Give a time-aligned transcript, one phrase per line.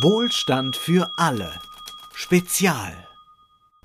[0.00, 1.52] Wohlstand für alle.
[2.14, 2.94] Spezial.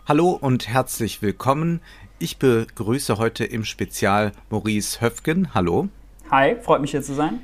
[0.08, 1.82] Hallo und herzlich willkommen.
[2.18, 5.54] Ich begrüße heute im Spezial Maurice Höfgen.
[5.54, 5.90] Hallo.
[6.32, 7.42] Hi, freut mich hier zu sein.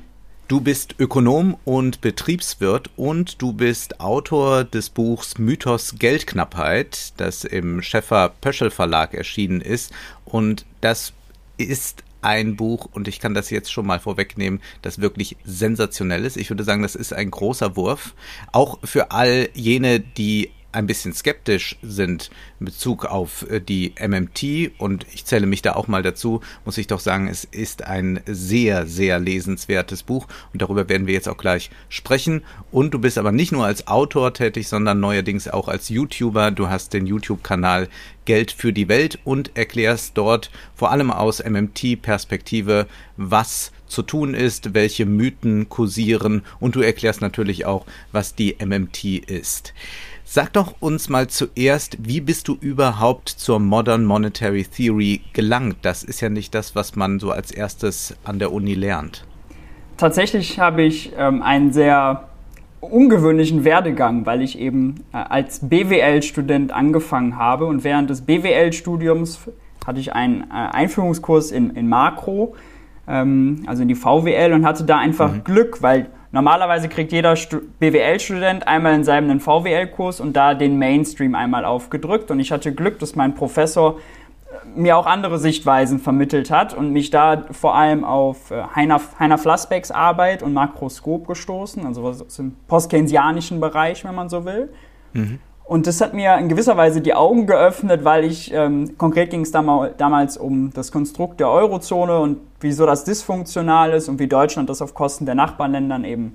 [0.48, 7.82] Du bist Ökonom und Betriebswirt und du bist Autor des Buchs Mythos Geldknappheit, das im
[7.82, 9.92] Schäffer Pöschel Verlag erschienen ist.
[10.24, 11.12] Und das
[11.58, 16.36] ist ein Buch, und ich kann das jetzt schon mal vorwegnehmen, das wirklich sensationell ist.
[16.36, 18.14] Ich würde sagen, das ist ein großer Wurf.
[18.52, 24.72] Auch für all jene, die ein bisschen skeptisch sind in Bezug auf äh, die MMT
[24.78, 28.20] und ich zähle mich da auch mal dazu, muss ich doch sagen, es ist ein
[28.26, 32.42] sehr, sehr lesenswertes Buch und darüber werden wir jetzt auch gleich sprechen.
[32.70, 36.50] Und du bist aber nicht nur als Autor tätig, sondern neuerdings auch als YouTuber.
[36.50, 37.88] Du hast den YouTube-Kanal
[38.24, 44.74] Geld für die Welt und erklärst dort vor allem aus MMT-Perspektive, was zu tun ist,
[44.74, 49.72] welche Mythen kursieren und du erklärst natürlich auch, was die MMT ist.
[50.26, 55.76] Sag doch uns mal zuerst, wie bist du überhaupt zur Modern Monetary Theory gelangt?
[55.82, 59.26] Das ist ja nicht das, was man so als erstes an der Uni lernt.
[59.98, 62.28] Tatsächlich habe ich ähm, einen sehr
[62.80, 69.40] ungewöhnlichen Werdegang, weil ich eben äh, als BWL-Student angefangen habe und während des BWL-Studiums
[69.86, 72.56] hatte ich einen äh, Einführungskurs in, in Makro,
[73.08, 75.44] ähm, also in die VWL und hatte da einfach mhm.
[75.44, 77.36] Glück, weil Normalerweise kriegt jeder
[77.78, 82.28] BWL-Student einmal in seinem VWL-Kurs und da den Mainstream einmal aufgedrückt.
[82.32, 84.00] Und ich hatte Glück, dass mein Professor
[84.50, 89.00] äh, mir auch andere Sichtweisen vermittelt hat und mich da vor allem auf äh, Heiner,
[89.20, 94.72] Heiner Flassbecks Arbeit und Makroskop gestoßen, also aus dem postkeynesianischen Bereich, wenn man so will.
[95.12, 95.38] Mhm.
[95.66, 99.40] Und das hat mir in gewisser Weise die Augen geöffnet, weil ich, ähm, konkret ging
[99.40, 104.68] es damals um das Konstrukt der Eurozone und wieso das dysfunktional ist und wie Deutschland
[104.68, 106.34] das auf Kosten der Nachbarländern eben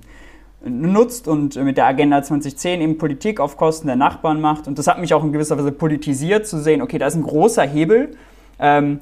[0.64, 4.66] nutzt und mit der Agenda 2010 eben Politik auf Kosten der Nachbarn macht.
[4.66, 7.22] Und das hat mich auch in gewisser Weise politisiert, zu sehen, okay, da ist ein
[7.22, 8.16] großer Hebel,
[8.58, 8.98] ähm,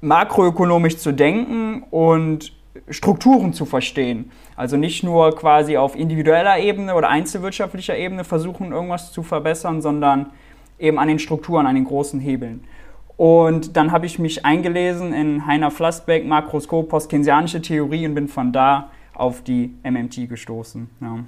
[0.00, 2.52] makroökonomisch zu denken und
[2.88, 4.30] Strukturen zu verstehen.
[4.56, 10.32] Also nicht nur quasi auf individueller Ebene oder einzelwirtschaftlicher Ebene versuchen, irgendwas zu verbessern, sondern
[10.78, 12.64] eben an den Strukturen, an den großen Hebeln.
[13.16, 18.52] Und dann habe ich mich eingelesen in Heiner Flassbeck, Makroskop, postkeynesianische Theorie und bin von
[18.52, 20.88] da auf die MMT gestoßen.
[21.00, 21.18] Ja.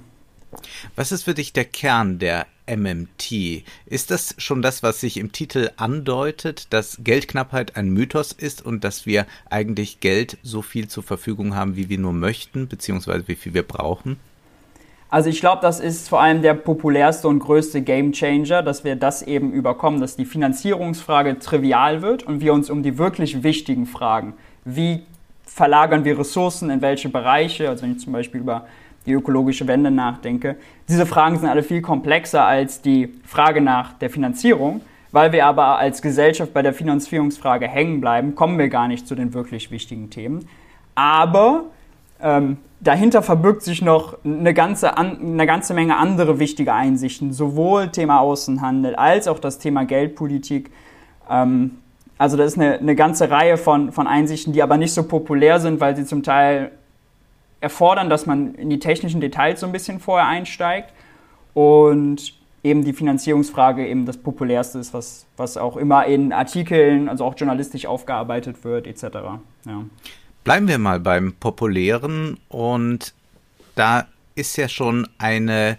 [0.95, 3.63] Was ist für dich der Kern der MMT?
[3.85, 8.83] Ist das schon das, was sich im Titel andeutet, dass Geldknappheit ein Mythos ist und
[8.83, 13.35] dass wir eigentlich Geld so viel zur Verfügung haben, wie wir nur möchten, beziehungsweise wie
[13.35, 14.17] viel wir brauchen?
[15.09, 19.21] Also ich glaube, das ist vor allem der populärste und größte Gamechanger, dass wir das
[19.21, 24.33] eben überkommen, dass die Finanzierungsfrage trivial wird und wir uns um die wirklich wichtigen Fragen,
[24.65, 25.03] wie
[25.45, 28.65] verlagern wir Ressourcen in welche Bereiche, also wenn ich zum Beispiel über
[29.05, 30.55] die ökologische Wende nachdenke.
[30.87, 34.81] Diese Fragen sind alle viel komplexer als die Frage nach der Finanzierung.
[35.13, 39.13] Weil wir aber als Gesellschaft bei der Finanzierungsfrage hängen bleiben, kommen wir gar nicht zu
[39.13, 40.47] den wirklich wichtigen Themen.
[40.95, 41.65] Aber
[42.19, 48.21] ähm, dahinter verbirgt sich noch eine ganze, eine ganze Menge andere wichtige Einsichten, sowohl Thema
[48.21, 50.71] Außenhandel als auch das Thema Geldpolitik.
[51.29, 51.77] Ähm,
[52.17, 55.59] also das ist eine, eine ganze Reihe von, von Einsichten, die aber nicht so populär
[55.59, 56.71] sind, weil sie zum Teil
[57.63, 60.93] erfordern, dass man in die technischen Details so ein bisschen vorher einsteigt
[61.53, 67.25] und eben die Finanzierungsfrage eben das populärste ist, was, was auch immer in Artikeln, also
[67.25, 69.03] auch journalistisch aufgearbeitet wird, etc.
[69.65, 69.85] Ja.
[70.43, 73.13] Bleiben wir mal beim Populären und
[73.75, 75.77] da ist ja schon eine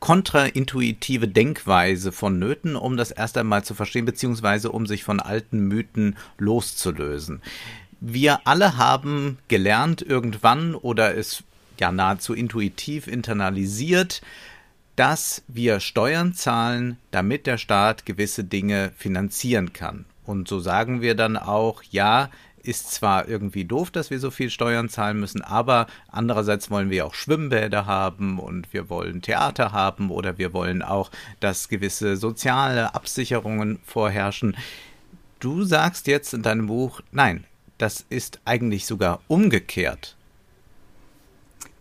[0.00, 6.16] kontraintuitive Denkweise vonnöten, um das erst einmal zu verstehen, beziehungsweise um sich von alten Mythen
[6.38, 7.40] loszulösen
[8.04, 11.44] wir alle haben gelernt irgendwann oder es
[11.78, 14.22] ja nahezu intuitiv internalisiert,
[14.96, 20.04] dass wir Steuern zahlen, damit der Staat gewisse Dinge finanzieren kann.
[20.24, 22.28] Und so sagen wir dann auch, ja,
[22.64, 27.06] ist zwar irgendwie doof, dass wir so viel Steuern zahlen müssen, aber andererseits wollen wir
[27.06, 32.96] auch Schwimmbäder haben und wir wollen Theater haben oder wir wollen auch, dass gewisse soziale
[32.96, 34.56] Absicherungen vorherrschen.
[35.38, 37.44] Du sagst jetzt in deinem Buch, nein,
[37.82, 40.14] das ist eigentlich sogar umgekehrt.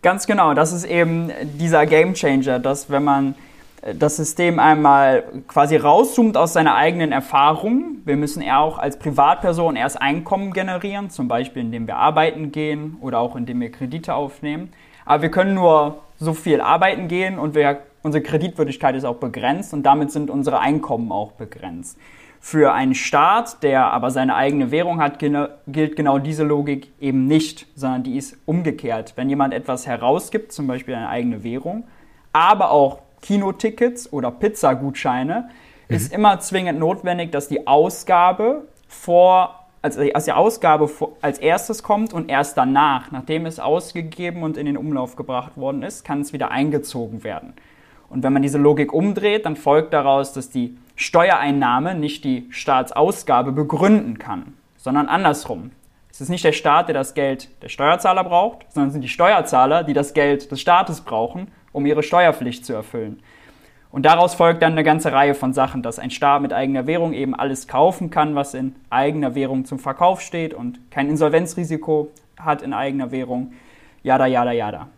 [0.01, 3.36] Ganz genau, das ist eben dieser Game Changer, dass wenn man
[3.83, 7.98] äh, das System einmal quasi rauszoomt aus seiner eigenen Erfahrung.
[8.03, 12.97] Wir müssen eher auch als Privatperson erst Einkommen generieren, zum Beispiel indem wir arbeiten gehen
[13.00, 14.74] oder auch indem wir Kredite aufnehmen.
[15.06, 19.71] Aber wir können nur so viel arbeiten gehen und wir, unsere Kreditwürdigkeit ist auch begrenzt
[19.71, 22.00] und damit sind unsere Einkommen auch begrenzt.
[22.44, 27.68] Für einen Staat, der aber seine eigene Währung hat, gilt genau diese Logik eben nicht,
[27.76, 29.14] sondern die ist umgekehrt.
[29.16, 31.84] Wenn jemand etwas herausgibt, zum Beispiel eine eigene Währung,
[32.34, 35.50] aber auch Kinotickets oder Pizzagutscheine
[35.88, 35.96] mhm.
[35.96, 40.90] ist immer zwingend notwendig, dass die Ausgabe vor also als die Ausgabe
[41.22, 45.82] als erstes kommt und erst danach, nachdem es ausgegeben und in den Umlauf gebracht worden
[45.82, 47.54] ist, kann es wieder eingezogen werden.
[48.12, 53.54] Und wenn man diese Logik umdreht, dann folgt daraus, dass die Steuereinnahme nicht die Staatsausgabe
[53.54, 55.72] begründen kann, sondern andersrum.
[56.12, 59.08] Es ist nicht der Staat, der das Geld der Steuerzahler braucht, sondern es sind die
[59.08, 63.24] Steuerzahler, die das Geld des Staates brauchen, um ihre Steuerpflicht zu erfüllen.
[63.92, 67.14] Und daraus folgt dann eine ganze Reihe von Sachen, dass ein Staat mit eigener Währung
[67.14, 72.62] eben alles kaufen kann, was in eigener Währung zum Verkauf steht und kein Insolvenzrisiko hat
[72.62, 73.54] in eigener Währung.
[74.04, 74.90] Jada, jada, jada.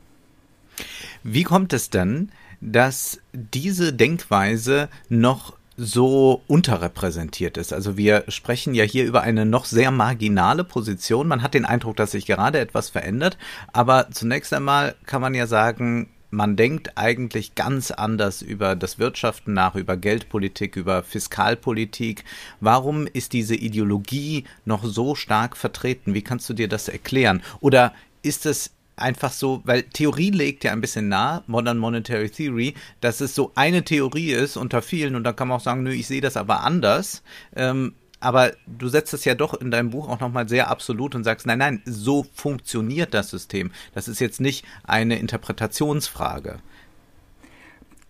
[1.22, 2.32] Wie kommt es denn,
[2.64, 7.74] dass diese Denkweise noch so unterrepräsentiert ist.
[7.74, 11.28] Also wir sprechen ja hier über eine noch sehr marginale Position.
[11.28, 13.38] Man hat den Eindruck, dass sich gerade etwas verändert.
[13.74, 19.54] Aber zunächst einmal kann man ja sagen, man denkt eigentlich ganz anders über das Wirtschaften
[19.54, 22.24] nach, über Geldpolitik, über Fiskalpolitik.
[22.60, 26.14] Warum ist diese Ideologie noch so stark vertreten?
[26.14, 27.44] Wie kannst du dir das erklären?
[27.60, 27.94] Oder
[28.24, 33.22] ist es einfach so, weil Theorie legt ja ein bisschen nah, Modern Monetary Theory, dass
[33.22, 36.08] es so eine Theorie ist unter vielen und da kann man auch sagen, nö, ich
[36.08, 37.24] sehe das aber anders.
[37.56, 41.26] Ähm, aber du setzt es ja doch in deinem Buch auch nochmal sehr absolut und
[41.26, 43.72] sagst, nein, nein, so funktioniert das System.
[43.94, 46.60] Das ist jetzt nicht eine Interpretationsfrage.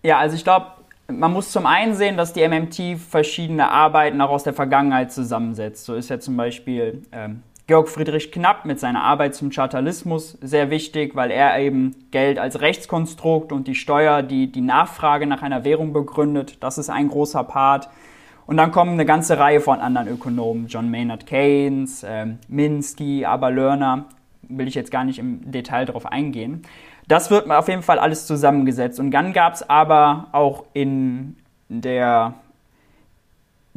[0.04, 0.66] Ja, also ich glaube,
[1.08, 5.84] man muss zum einen sehen, dass die MMT verschiedene Arbeiten auch aus der Vergangenheit zusammensetzt.
[5.84, 10.68] So ist ja zum Beispiel ähm, Georg Friedrich Knapp mit seiner Arbeit zum Chartalismus sehr
[10.68, 15.64] wichtig, weil er eben Geld als Rechtskonstrukt und die Steuer, die die Nachfrage nach einer
[15.64, 17.88] Währung begründet, das ist ein großer Part.
[18.46, 23.50] Und dann kommen eine ganze Reihe von anderen Ökonomen, John Maynard Keynes, äh, Minsky, aber
[23.50, 24.04] Lerner,
[24.42, 26.62] will ich jetzt gar nicht im Detail darauf eingehen.
[27.08, 29.00] Das wird auf jeden Fall alles zusammengesetzt.
[29.00, 31.36] Und dann gab es aber auch in
[31.70, 32.34] der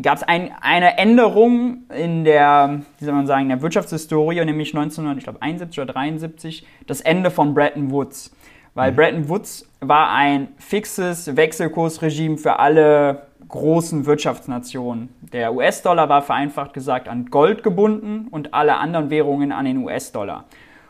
[0.01, 4.75] gab es ein, eine Änderung in der, wie soll man sagen, in der Wirtschaftshistorie, nämlich
[4.75, 8.35] 1971 oder 73, das Ende von Bretton Woods.
[8.75, 8.95] Weil mhm.
[8.95, 15.09] Bretton Woods war ein fixes Wechselkursregime für alle großen Wirtschaftsnationen.
[15.33, 20.45] Der US-Dollar war vereinfacht gesagt an Gold gebunden und alle anderen Währungen an den US-Dollar.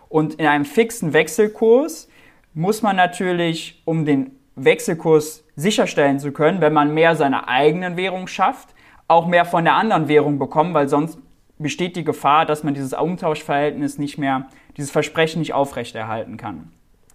[0.09, 2.09] Und in einem fixen Wechselkurs
[2.53, 8.27] muss man natürlich, um den Wechselkurs sicherstellen zu können, wenn man mehr seiner eigenen Währung
[8.27, 8.69] schafft,
[9.07, 11.19] auch mehr von der anderen Währung bekommen, weil sonst
[11.59, 16.71] besteht die Gefahr, dass man dieses Umtauschverhältnis nicht mehr, dieses Versprechen nicht aufrechterhalten kann.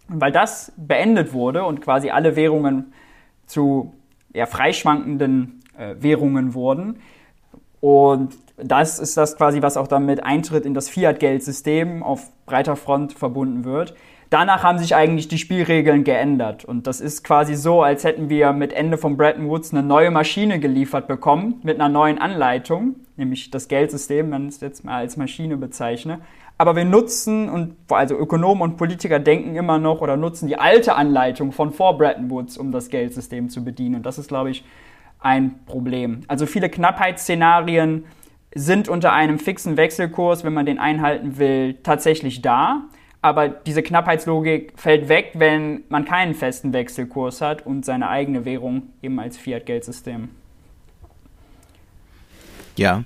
[0.09, 2.93] Und weil das beendet wurde und quasi alle Währungen
[3.47, 3.95] zu
[4.33, 7.01] eher freischwankenden äh, Währungen wurden.
[7.81, 13.13] Und das ist das quasi, was auch damit Eintritt in das Fiat-Geldsystem auf breiter Front
[13.13, 13.95] verbunden wird.
[14.33, 16.65] Danach haben sich eigentlich die Spielregeln geändert.
[16.65, 20.11] Und das ist quasi so, als hätten wir mit Ende von Bretton Woods eine neue
[20.11, 24.97] Maschine geliefert bekommen, mit einer neuen Anleitung, nämlich das Geldsystem, wenn ich es jetzt mal
[24.97, 26.21] als Maschine bezeichne.
[26.57, 30.95] Aber wir nutzen, und also Ökonomen und Politiker denken immer noch oder nutzen die alte
[30.95, 33.97] Anleitung von vor Bretton Woods, um das Geldsystem zu bedienen.
[33.97, 34.65] Und das ist, glaube ich,
[35.21, 36.23] ein Problem.
[36.29, 38.07] Also viele Knappheitsszenarien
[38.55, 42.85] sind unter einem fixen Wechselkurs, wenn man den einhalten will, tatsächlich da.
[43.23, 48.89] Aber diese Knappheitslogik fällt weg, wenn man keinen festen Wechselkurs hat und seine eigene Währung
[49.01, 50.29] eben als Fiat-Geldsystem.
[52.77, 53.05] Ja,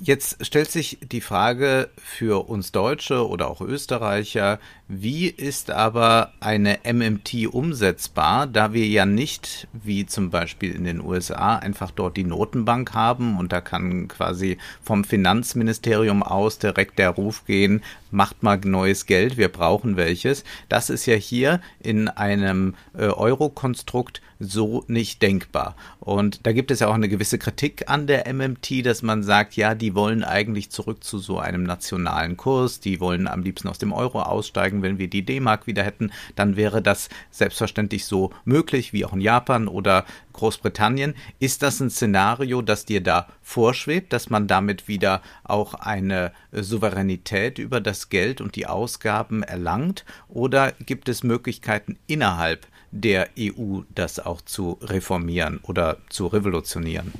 [0.00, 6.78] Jetzt stellt sich die Frage für uns Deutsche oder auch Österreicher, wie ist aber eine
[6.84, 12.22] MMT umsetzbar, da wir ja nicht, wie zum Beispiel in den USA, einfach dort die
[12.22, 18.58] Notenbank haben und da kann quasi vom Finanzministerium aus direkt der Ruf gehen, macht mal
[18.58, 20.44] neues Geld, wir brauchen welches.
[20.68, 25.74] Das ist ja hier in einem äh, Euro-Konstrukt so nicht denkbar.
[26.00, 29.56] Und da gibt es ja auch eine gewisse Kritik an der MMT, dass man sagt,
[29.56, 33.78] ja, die wollen eigentlich zurück zu so einem nationalen Kurs, die wollen am liebsten aus
[33.78, 34.82] dem Euro aussteigen.
[34.82, 39.20] Wenn wir die D-Mark wieder hätten, dann wäre das selbstverständlich so möglich, wie auch in
[39.20, 41.14] Japan oder Großbritannien.
[41.40, 47.58] Ist das ein Szenario, das dir da vorschwebt, dass man damit wieder auch eine Souveränität
[47.58, 50.04] über das Geld und die Ausgaben erlangt?
[50.28, 57.12] Oder gibt es Möglichkeiten innerhalb der EU das auch zu reformieren oder zu revolutionieren?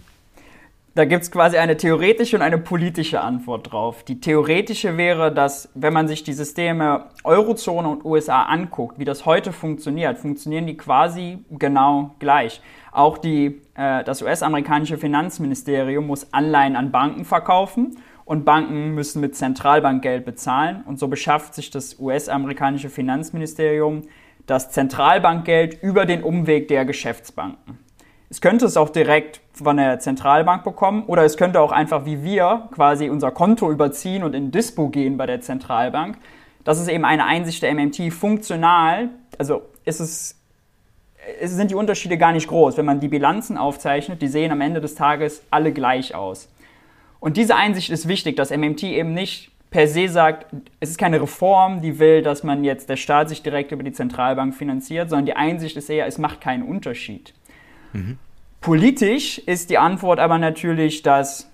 [0.94, 4.02] Da gibt es quasi eine theoretische und eine politische Antwort drauf.
[4.02, 9.24] Die theoretische wäre, dass wenn man sich die Systeme Eurozone und USA anguckt, wie das
[9.24, 12.60] heute funktioniert, funktionieren die quasi genau gleich.
[12.90, 19.36] Auch die, äh, das US-amerikanische Finanzministerium muss Anleihen an Banken verkaufen und Banken müssen mit
[19.36, 20.82] Zentralbankgeld bezahlen.
[20.84, 24.02] Und so beschafft sich das US-amerikanische Finanzministerium
[24.48, 27.78] das Zentralbankgeld über den Umweg der Geschäftsbanken.
[28.30, 32.24] Es könnte es auch direkt von der Zentralbank bekommen oder es könnte auch einfach wie
[32.24, 36.18] wir quasi unser Konto überziehen und in Dispo gehen bei der Zentralbank.
[36.64, 38.12] Das ist eben eine Einsicht der MMT.
[38.12, 40.36] Funktional, also ist es,
[41.40, 42.76] es sind die Unterschiede gar nicht groß.
[42.78, 46.48] Wenn man die Bilanzen aufzeichnet, die sehen am Ende des Tages alle gleich aus.
[47.20, 50.46] Und diese Einsicht ist wichtig, dass MMT eben nicht per se sagt,
[50.80, 53.92] es ist keine Reform, die will, dass man jetzt der Staat sich direkt über die
[53.92, 57.34] Zentralbank finanziert, sondern die Einsicht ist eher, es macht keinen Unterschied.
[57.92, 58.18] Mhm.
[58.60, 61.50] Politisch ist die Antwort aber natürlich, dass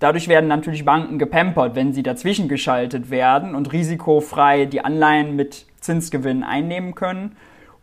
[0.00, 5.66] dadurch werden natürlich Banken gepampert, wenn sie dazwischen geschaltet werden und risikofrei die Anleihen mit
[5.80, 7.36] Zinsgewinnen einnehmen können.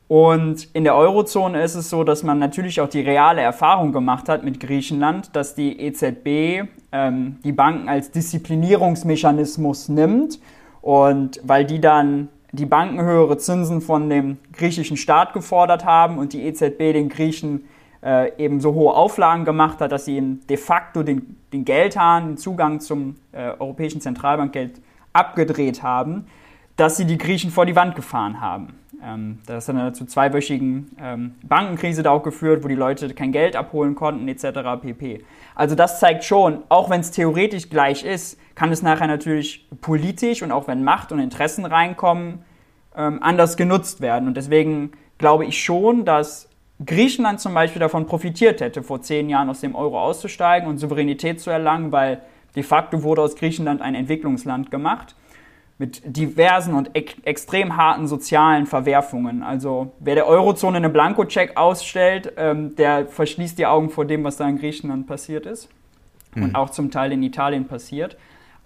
[0.08, 4.30] Und in der Eurozone ist es so, dass man natürlich auch die reale Erfahrung gemacht
[4.30, 10.40] hat mit Griechenland, dass die EZB ähm, die Banken als Disziplinierungsmechanismus nimmt
[10.82, 16.32] und weil die dann die Banken höhere Zinsen von dem griechischen Staat gefordert haben und
[16.32, 17.66] die EZB den Griechen
[18.02, 22.30] äh, eben so hohe Auflagen gemacht hat, dass sie ihnen de facto den, den Geldhahn,
[22.30, 24.80] den Zugang zum äh, europäischen Zentralbankgeld
[25.12, 26.28] abgedreht haben,
[26.78, 28.76] dass sie die Griechen vor die Wand gefahren haben.
[29.04, 33.32] Ähm, das hat dann zu zweiwöchigen ähm, Bankenkrise da auch geführt, wo die Leute kein
[33.32, 34.82] Geld abholen konnten, etc.
[34.82, 35.24] pp.
[35.56, 40.42] Also das zeigt schon, auch wenn es theoretisch gleich ist, kann es nachher natürlich politisch
[40.42, 42.40] und auch wenn Macht und Interessen reinkommen,
[42.96, 44.28] ähm, anders genutzt werden.
[44.28, 46.50] Und deswegen glaube ich schon, dass
[46.84, 51.40] Griechenland zum Beispiel davon profitiert hätte, vor zehn Jahren aus dem Euro auszusteigen und Souveränität
[51.40, 52.22] zu erlangen, weil
[52.56, 55.16] de facto wurde aus Griechenland ein Entwicklungsland gemacht
[55.80, 59.44] mit diversen und ek extrem harten sozialen Verwerfungen.
[59.44, 64.38] Also wer der Eurozone einen Blankocheck ausstellt, ähm, der verschließt die Augen vor dem, was
[64.38, 65.70] da in Griechenland passiert ist
[66.34, 66.44] mhm.
[66.44, 68.18] und auch zum Teil in Italien passiert.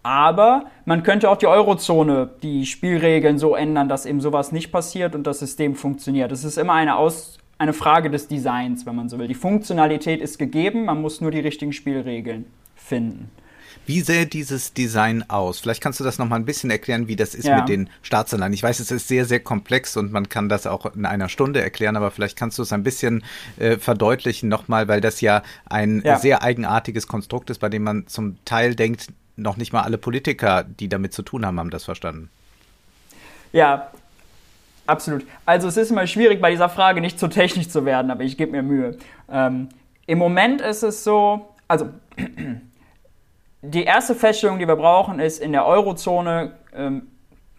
[0.04, 5.14] Aber man könnte auch die Eurozone, die Spielregeln so ändern, dass eben sowas nicht passiert
[5.14, 6.32] und das System funktioniert.
[6.32, 9.28] Es ist immer eine, Aus eine Frage des Designs, wenn man so will.
[9.28, 13.30] Die Funktionalität ist gegeben, man muss nur die richtigen Spielregeln finden.
[13.92, 15.60] Wie sähe dieses Design aus?
[15.60, 17.58] Vielleicht kannst du das nochmal ein bisschen erklären, wie das ist ja.
[17.58, 18.54] mit den Staatsanleihen.
[18.54, 21.62] Ich weiß, es ist sehr, sehr komplex und man kann das auch in einer Stunde
[21.62, 23.22] erklären, aber vielleicht kannst du es ein bisschen
[23.60, 26.18] äh, verdeutlichen nochmal, weil das ja ein ja.
[26.18, 30.64] sehr eigenartiges Konstrukt ist, bei dem man zum Teil denkt, noch nicht mal alle Politiker,
[30.64, 32.30] die damit zu tun haben, haben das verstanden.
[33.52, 33.92] Ja,
[34.88, 35.26] absolut.
[35.46, 38.38] Also es ist immer schwierig, bei dieser Frage nicht zu technisch zu werden, aber ich
[38.38, 38.98] gebe mir Mühe.
[39.30, 39.68] Ähm,
[40.08, 41.90] Im Moment ist es so, also
[43.62, 47.08] die erste Feststellung, die wir brauchen, ist, in der Eurozone ähm,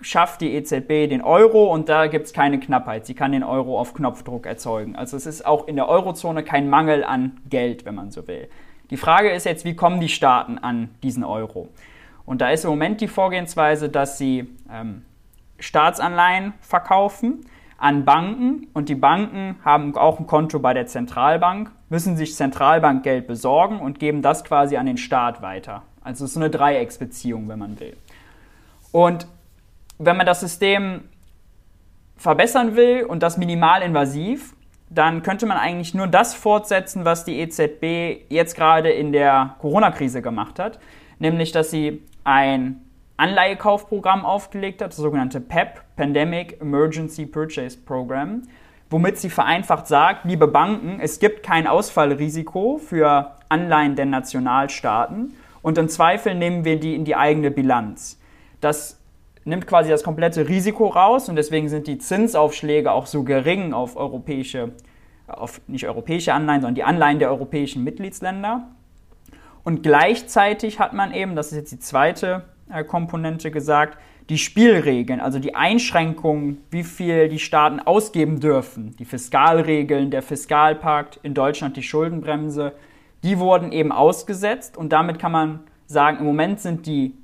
[0.00, 3.06] schafft die EZB den Euro und da gibt es keine Knappheit.
[3.06, 4.96] Sie kann den Euro auf Knopfdruck erzeugen.
[4.96, 8.48] Also es ist auch in der Eurozone kein Mangel an Geld, wenn man so will.
[8.90, 11.68] Die Frage ist jetzt, wie kommen die Staaten an diesen Euro?
[12.26, 15.04] Und da ist im Moment die Vorgehensweise, dass sie ähm,
[15.58, 17.46] Staatsanleihen verkaufen
[17.78, 23.26] an Banken und die Banken haben auch ein Konto bei der Zentralbank, müssen sich Zentralbankgeld
[23.26, 25.82] besorgen und geben das quasi an den Staat weiter.
[26.04, 27.96] Also es ist so eine Dreiecksbeziehung, wenn man will.
[28.90, 29.26] Und
[29.98, 31.02] wenn man das System
[32.16, 34.54] verbessern will und das minimalinvasiv,
[34.90, 40.20] dann könnte man eigentlich nur das fortsetzen, was die EZB jetzt gerade in der Corona-Krise
[40.20, 40.78] gemacht hat,
[41.18, 42.80] nämlich dass sie ein
[43.16, 48.42] Anleihekaufprogramm aufgelegt hat, das sogenannte PEP, e Pandemic Emergency Purchase Program,
[48.90, 55.78] womit sie vereinfacht sagt, liebe Banken, es gibt kein Ausfallrisiko für Anleihen der Nationalstaaten und
[55.78, 58.20] im Zweifel nehmen wir die in die eigene Bilanz.
[58.60, 59.00] Das
[59.44, 63.96] nimmt quasi das komplette Risiko raus und deswegen sind die Zinsaufschläge auch so gering auf
[63.96, 64.72] europäische,
[65.26, 68.68] auf nicht europäische Anleihen, sondern die Anleihen der europäischen Mitgliedsländer.
[69.64, 75.20] Und gleichzeitig hat man eben, das ist jetzt die zweite äh, Komponente gesagt, die Spielregeln,
[75.20, 81.76] also die Einschränkungen, wie viel die Staaten ausgeben dürfen, die Fiskalregeln, der Fiskalpakt, in Deutschland
[81.76, 82.72] die Schuldenbremse,
[83.22, 87.14] die wurden eben ausgesetzt und damit kann man sagen, im Moment sind die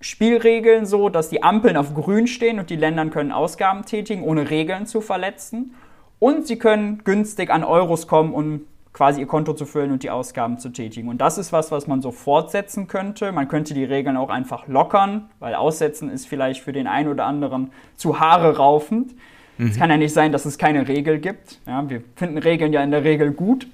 [0.00, 4.50] Spielregeln so, dass die Ampeln auf grün stehen und die Länder können Ausgaben tätigen, ohne
[4.50, 5.74] Regeln zu verletzen.
[6.18, 8.60] Und sie können günstig an Euros kommen, um
[8.92, 11.08] quasi ihr Konto zu füllen und die Ausgaben zu tätigen.
[11.08, 13.32] Und das ist was, was man so fortsetzen könnte.
[13.32, 17.26] Man könnte die Regeln auch einfach lockern, weil aussetzen ist vielleicht für den einen oder
[17.26, 19.14] anderen zu Haare raufend.
[19.58, 19.66] Mhm.
[19.66, 21.60] Es kann ja nicht sein, dass es keine Regel gibt.
[21.66, 23.66] Ja, wir finden Regeln ja in der Regel gut.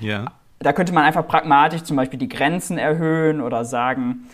[0.00, 4.28] Ja da könnte man einfach pragmatisch zum Beispiel die Grenzen erhöhen oder sagen,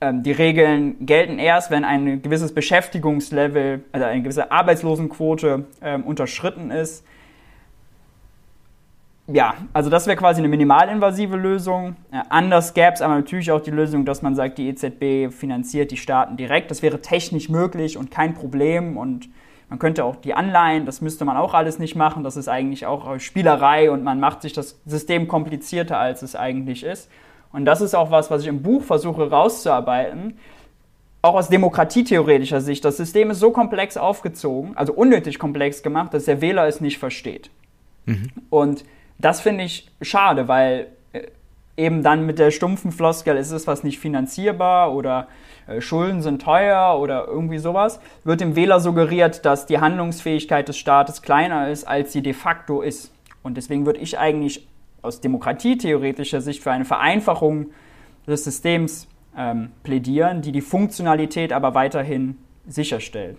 [0.00, 6.70] ähm, die Regeln gelten erst, wenn ein gewisses Beschäftigungslevel, also eine gewisse Arbeitslosenquote ähm, unterschritten
[6.70, 7.04] ist.
[9.26, 11.96] Ja, also das wäre quasi eine minimalinvasive Lösung.
[12.12, 15.90] Äh, anders gäbe es aber natürlich auch die Lösung, dass man sagt, die EZB finanziert
[15.90, 16.70] die Staaten direkt.
[16.70, 19.28] Das wäre technisch möglich und kein Problem und
[19.68, 22.24] Man könnte auch die Anleihen, das müsste man auch alles nicht machen.
[22.24, 26.84] Das ist eigentlich auch Spielerei und man macht sich das System komplizierter, als es eigentlich
[26.84, 27.10] ist.
[27.52, 30.38] Und das ist auch was, was ich im Buch versuche rauszuarbeiten.
[31.20, 32.84] Auch aus demokratietheoretischer Sicht.
[32.84, 36.98] Das System ist so komplex aufgezogen, also unnötig komplex gemacht, dass der Wähler es nicht
[36.98, 37.50] versteht.
[38.06, 38.30] Mhm.
[38.50, 38.84] Und
[39.18, 40.86] das finde ich schade, weil
[41.78, 45.28] eben dann mit der stumpfen Floskel, ist es was nicht finanzierbar oder
[45.66, 50.76] äh, Schulden sind teuer oder irgendwie sowas, wird dem Wähler suggeriert, dass die Handlungsfähigkeit des
[50.76, 53.12] Staates kleiner ist, als sie de facto ist.
[53.42, 54.66] Und deswegen würde ich eigentlich
[55.00, 57.68] aus demokratietheoretischer Sicht für eine Vereinfachung
[58.26, 59.06] des Systems
[59.36, 63.38] ähm, plädieren, die die Funktionalität aber weiterhin sicherstellt.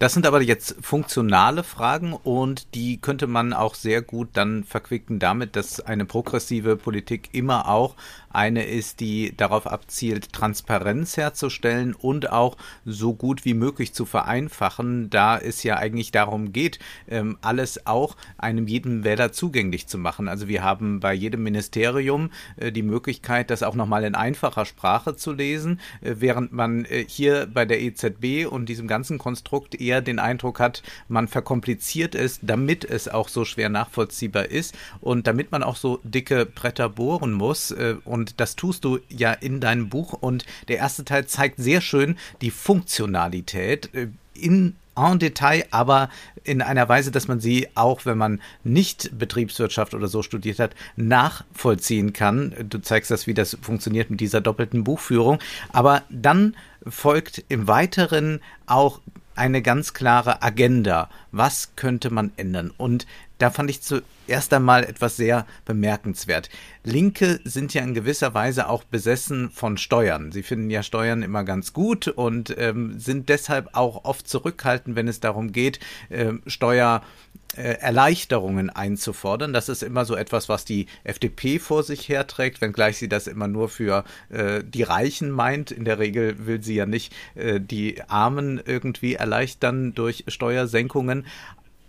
[0.00, 5.20] Das sind aber jetzt funktionale Fragen und die könnte man auch sehr gut dann verquicken
[5.20, 7.94] damit, dass eine progressive Politik immer auch
[8.34, 15.10] eine ist, die darauf abzielt, Transparenz herzustellen und auch so gut wie möglich zu vereinfachen,
[15.10, 20.28] da es ja eigentlich darum geht, ähm, alles auch einem jeden Wähler zugänglich zu machen.
[20.28, 25.16] Also wir haben bei jedem Ministerium äh, die Möglichkeit, das auch nochmal in einfacher Sprache
[25.16, 30.00] zu lesen, äh, während man äh, hier bei der EZB und diesem ganzen Konstrukt eher
[30.00, 35.52] den Eindruck hat, man verkompliziert es, damit es auch so schwer nachvollziehbar ist und damit
[35.52, 37.74] man auch so dicke Bretter bohren muss
[38.04, 40.14] und und das tust du ja in deinem Buch.
[40.14, 46.08] Und der erste Teil zeigt sehr schön die Funktionalität äh, in en Detail, aber
[46.44, 50.70] in einer Weise, dass man sie auch, wenn man nicht Betriebswirtschaft oder so studiert hat,
[50.94, 52.54] nachvollziehen kann.
[52.70, 55.40] Du zeigst das, wie das funktioniert mit dieser doppelten Buchführung.
[55.72, 59.00] Aber dann folgt im Weiteren auch
[59.34, 61.10] eine ganz klare Agenda.
[61.36, 62.72] Was könnte man ändern?
[62.76, 66.48] Und da fand ich zuerst einmal etwas sehr bemerkenswert.
[66.84, 70.30] Linke sind ja in gewisser Weise auch besessen von Steuern.
[70.30, 75.08] Sie finden ja Steuern immer ganz gut und ähm, sind deshalb auch oft zurückhaltend, wenn
[75.08, 79.52] es darum geht, äh, Steuererleichterungen einzufordern.
[79.52, 83.48] Das ist immer so etwas, was die FDP vor sich herträgt, wenngleich sie das immer
[83.48, 85.72] nur für äh, die Reichen meint.
[85.72, 91.23] In der Regel will sie ja nicht äh, die Armen irgendwie erleichtern durch Steuersenkungen.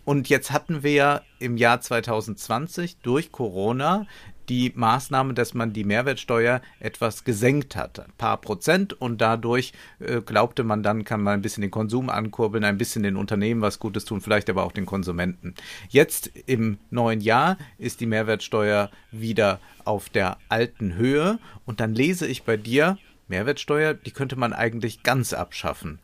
[0.05, 4.05] Und jetzt hatten wir im Jahr 2020 durch Corona
[4.49, 10.21] die Maßnahme, dass man die Mehrwertsteuer etwas gesenkt hat, ein paar Prozent und dadurch äh,
[10.21, 13.79] glaubte man dann, kann man ein bisschen den Konsum ankurbeln, ein bisschen den Unternehmen was
[13.79, 15.55] Gutes tun, vielleicht aber auch den Konsumenten.
[15.89, 22.27] Jetzt im neuen Jahr ist die Mehrwertsteuer wieder auf der alten Höhe und dann lese
[22.27, 25.99] ich bei dir, Mehrwertsteuer, die könnte man eigentlich ganz abschaffen.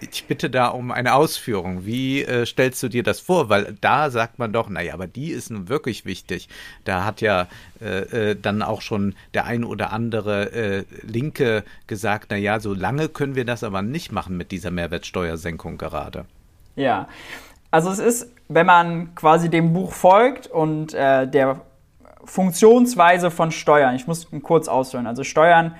[0.00, 1.84] Ich bitte da um eine Ausführung.
[1.84, 3.48] Wie äh, stellst du dir das vor?
[3.48, 6.48] Weil da sagt man doch, naja, aber die ist nun wirklich wichtig.
[6.84, 7.48] Da hat ja
[7.82, 13.08] äh, äh, dann auch schon der ein oder andere äh, Linke gesagt, naja, so lange
[13.08, 16.24] können wir das aber nicht machen mit dieser Mehrwertsteuersenkung gerade.
[16.76, 17.08] Ja,
[17.70, 21.60] also es ist, wenn man quasi dem Buch folgt und äh, der
[22.24, 25.74] Funktionsweise von Steuern, ich muss kurz ausführen, also Steuern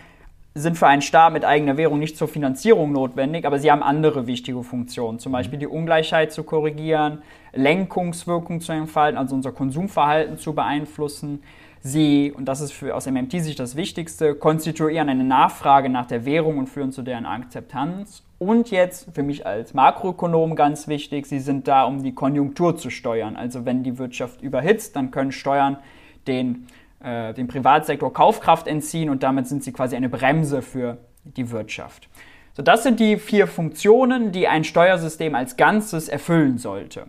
[0.55, 4.27] sind für einen Staat mit eigener Währung nicht zur Finanzierung notwendig, aber sie haben andere
[4.27, 10.53] wichtige Funktionen, zum Beispiel die Ungleichheit zu korrigieren, Lenkungswirkung zu entfalten, also unser Konsumverhalten zu
[10.53, 11.43] beeinflussen.
[11.83, 16.59] Sie, und das ist für, aus MMT-Sicht das Wichtigste, konstituieren eine Nachfrage nach der Währung
[16.59, 18.23] und führen zu deren Akzeptanz.
[18.39, 22.91] Und jetzt für mich als Makroökonom ganz wichtig, sie sind da, um die Konjunktur zu
[22.91, 23.37] steuern.
[23.37, 25.79] Also wenn die Wirtschaft überhitzt, dann können Steuern
[26.27, 26.67] den
[27.03, 32.09] äh, dem Privatsektor Kaufkraft entziehen und damit sind sie quasi eine Bremse für die Wirtschaft.
[32.53, 37.07] So, das sind die vier Funktionen, die ein Steuersystem als Ganzes erfüllen sollte.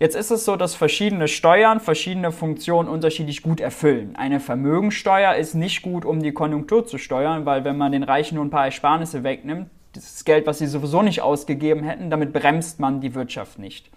[0.00, 4.16] Jetzt ist es so, dass verschiedene Steuern verschiedene Funktionen unterschiedlich gut erfüllen.
[4.16, 8.34] Eine Vermögensteuer ist nicht gut, um die Konjunktur zu steuern, weil wenn man den Reichen
[8.34, 12.80] nur ein paar Ersparnisse wegnimmt, das Geld, was sie sowieso nicht ausgegeben hätten, damit bremst
[12.80, 13.90] man die Wirtschaft nicht.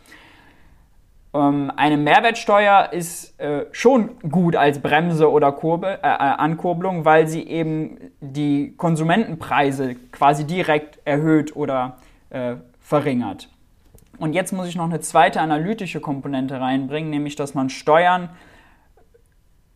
[1.34, 7.28] Ähm, eine Mehrwertsteuer ist äh, schon gut als Bremse oder Kurbe, äh, äh, Ankurbelung, weil
[7.28, 11.98] sie eben die Konsumentenpreise quasi direkt erhöht oder
[12.30, 13.50] äh, verringert.
[14.20, 18.30] Und jetzt muss ich noch eine zweite analytische Komponente reinbringen, nämlich dass man Steuern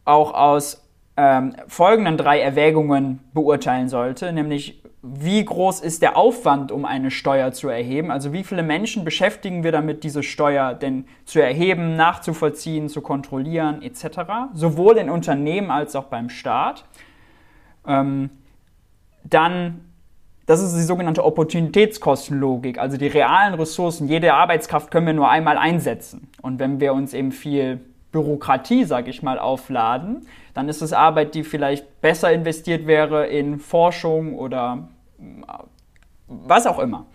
[0.04, 0.88] auch aus
[1.18, 7.52] ähm, folgenden drei Erwägungen beurteilen sollte, nämlich wie groß ist der Aufwand, um eine Steuer
[7.52, 8.12] zu erheben?
[8.12, 13.82] Also wie viele Menschen beschäftigen wir damit, diese Steuer denn zu erheben, nachzuvollziehen, zu kontrollieren
[13.82, 14.52] etc.
[14.54, 16.86] Sowohl in Unternehmen als auch beim Staat.
[17.88, 18.30] Ähm,
[19.24, 19.86] dann,
[20.46, 25.58] das ist die sogenannte Opportunitätskostenlogik, also die realen Ressourcen, jede Arbeitskraft können wir nur einmal
[25.58, 26.30] einsetzen.
[26.44, 27.80] Und wenn wir uns eben viel
[28.12, 33.60] Bürokratie, sage ich mal, aufladen, dann ist es Arbeit, die vielleicht besser investiert wäre in
[33.60, 35.24] Forschung oder äh,
[36.28, 37.06] was auch immer.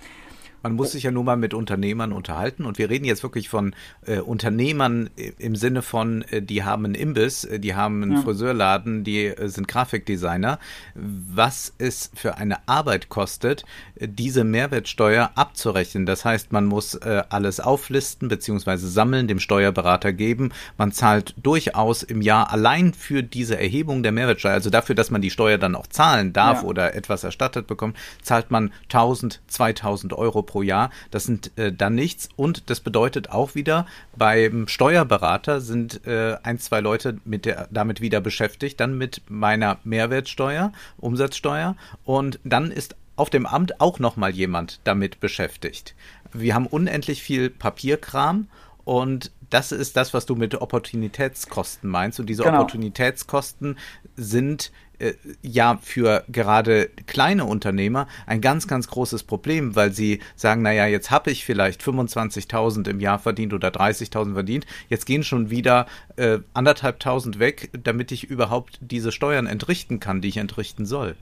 [0.66, 3.72] Man muss sich ja nur mal mit Unternehmern unterhalten und wir reden jetzt wirklich von
[4.04, 8.22] äh, Unternehmern im Sinne von, äh, die haben einen Imbiss, äh, die haben einen ja.
[8.22, 10.58] Friseurladen, die äh, sind Grafikdesigner.
[10.94, 13.64] Was es für eine Arbeit kostet,
[14.00, 16.04] diese Mehrwertsteuer abzurechnen.
[16.04, 18.76] Das heißt, man muss äh, alles auflisten bzw.
[18.76, 20.50] sammeln, dem Steuerberater geben.
[20.76, 25.22] Man zahlt durchaus im Jahr allein für diese Erhebung der Mehrwertsteuer, also dafür, dass man
[25.22, 26.68] die Steuer dann auch zahlen darf ja.
[26.68, 30.90] oder etwas erstattet bekommt, zahlt man 1000, 2000 Euro pro Jahr.
[31.10, 36.58] Das sind äh, dann nichts und das bedeutet auch wieder, beim Steuerberater sind äh, ein,
[36.58, 42.96] zwei Leute mit der, damit wieder beschäftigt, dann mit meiner Mehrwertsteuer, Umsatzsteuer und dann ist
[43.16, 45.94] auf dem Amt auch noch mal jemand damit beschäftigt.
[46.32, 48.48] Wir haben unendlich viel Papierkram
[48.84, 52.20] und das ist das, was du mit Opportunitätskosten meinst.
[52.20, 52.56] Und diese genau.
[52.56, 53.78] Opportunitätskosten
[54.16, 60.62] sind äh, ja für gerade kleine Unternehmer ein ganz, ganz großes Problem, weil sie sagen,
[60.62, 65.50] naja, jetzt habe ich vielleicht 25.000 im Jahr verdient oder 30.000 verdient, jetzt gehen schon
[65.50, 71.16] wieder äh, anderthalbtausend weg, damit ich überhaupt diese Steuern entrichten kann, die ich entrichten soll.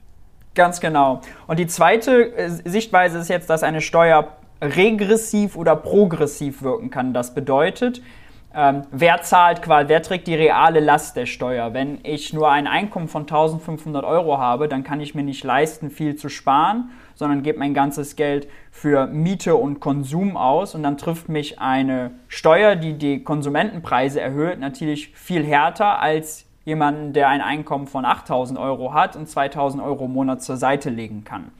[0.55, 1.19] Ganz genau.
[1.47, 7.13] Und die zweite äh, Sichtweise ist jetzt, dass eine Steuer regressiv oder progressiv wirken kann.
[7.13, 8.01] Das bedeutet,
[8.57, 11.73] ähm, wer zahlt quasi, wer trägt die reale Last der Steuer?
[11.73, 15.89] Wenn ich nur ein Einkommen von 1500 Euro habe, dann kann ich mir nicht leisten,
[15.89, 20.97] viel zu sparen, sondern gebe mein ganzes Geld für Miete und Konsum aus und dann
[20.97, 27.41] trifft mich eine Steuer, die die Konsumentenpreise erhöht, natürlich viel härter als jemanden, der ein
[27.41, 31.51] Einkommen von 8000 Euro hat und 2000 Euro im Monat zur Seite legen kann.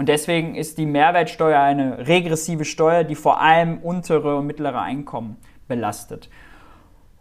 [0.00, 5.36] Und deswegen ist die Mehrwertsteuer eine regressive Steuer, die vor allem untere und mittlere Einkommen
[5.68, 6.30] belastet.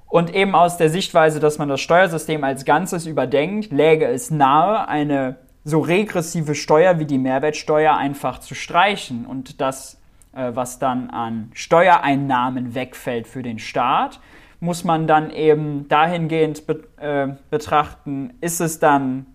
[0.07, 4.87] Und eben aus der Sichtweise, dass man das Steuersystem als Ganzes überdenkt, läge es nahe,
[4.87, 9.99] eine so regressive Steuer wie die Mehrwertsteuer einfach zu streichen und das,
[10.33, 14.21] äh, was dann an Steuereinnahmen wegfällt für den Staat,
[14.61, 16.63] muss man dann eben dahingehend
[16.97, 19.25] äh, betrachten, ist es dann,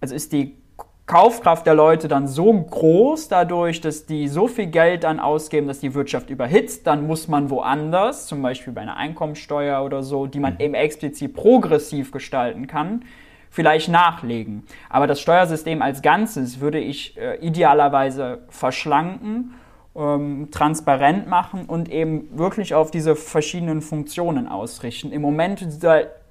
[0.00, 0.62] also ist die
[1.06, 5.80] Kaufkraft der Leute dann so groß dadurch, dass die so viel Geld dann ausgeben, dass
[5.80, 10.40] die Wirtschaft überhitzt, dann muss man woanders, zum Beispiel bei einer Einkommensteuer oder so, die
[10.40, 10.60] man mhm.
[10.60, 13.04] eben explizit progressiv gestalten kann,
[13.50, 14.64] vielleicht nachlegen.
[14.88, 19.52] Aber das Steuersystem als Ganzes würde ich äh, idealerweise verschlanken,
[19.94, 25.12] ähm, transparent machen und eben wirklich auf diese verschiedenen Funktionen ausrichten.
[25.12, 25.82] Im Moment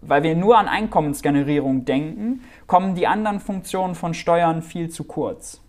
[0.08, 5.62] weil wir nur an Einkommensgenerierung denken, kommen die anderen Funktionen von Steuern viel zu kurz.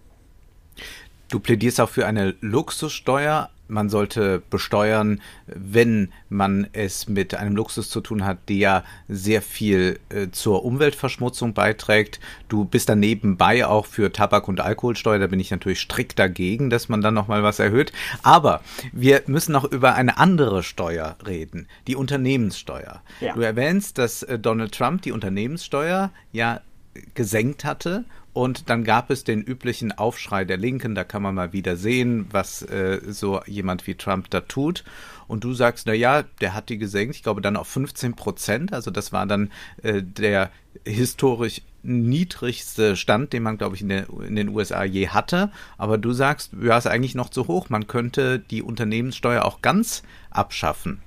[1.29, 3.51] Du plädierst auch für eine Luxussteuer.
[3.67, 9.99] Man sollte besteuern, wenn man es mit einem Luxus zu tun hat, der sehr viel
[10.11, 12.21] äh, zur Umweltverschmutzung beiträgt.
[12.49, 15.19] Du bist dann nebenbei auch für Tabak- und Alkoholsteuer.
[15.19, 17.93] Da bin ich natürlich strikt dagegen, dass man dann nochmal was erhöht.
[18.23, 18.61] Aber
[18.93, 23.03] wir müssen noch über eine andere Steuer reden, die Unternehmenssteuer.
[23.21, 23.35] Ja.
[23.35, 26.61] Du erwähnst, dass äh, Donald Trump die Unternehmenssteuer ja
[27.15, 31.53] gesenkt hatte und dann gab es den üblichen Aufschrei der Linken, da kann man mal
[31.53, 34.85] wieder sehen, was äh, so jemand wie Trump da tut.
[35.29, 38.73] Und du sagst, na ja, der hat die gesenkt, ich glaube dann auf 15 Prozent.
[38.73, 40.51] Also das war dann äh, der
[40.85, 45.53] historisch niedrigste Stand, den man, glaube ich, in, der, in, den USA je hatte.
[45.79, 47.71] Aber du sagst, ja, ist eigentlich noch zu hoch.
[47.71, 51.01] Man könnte die Unternehmenssteuer auch ganz abschaffen.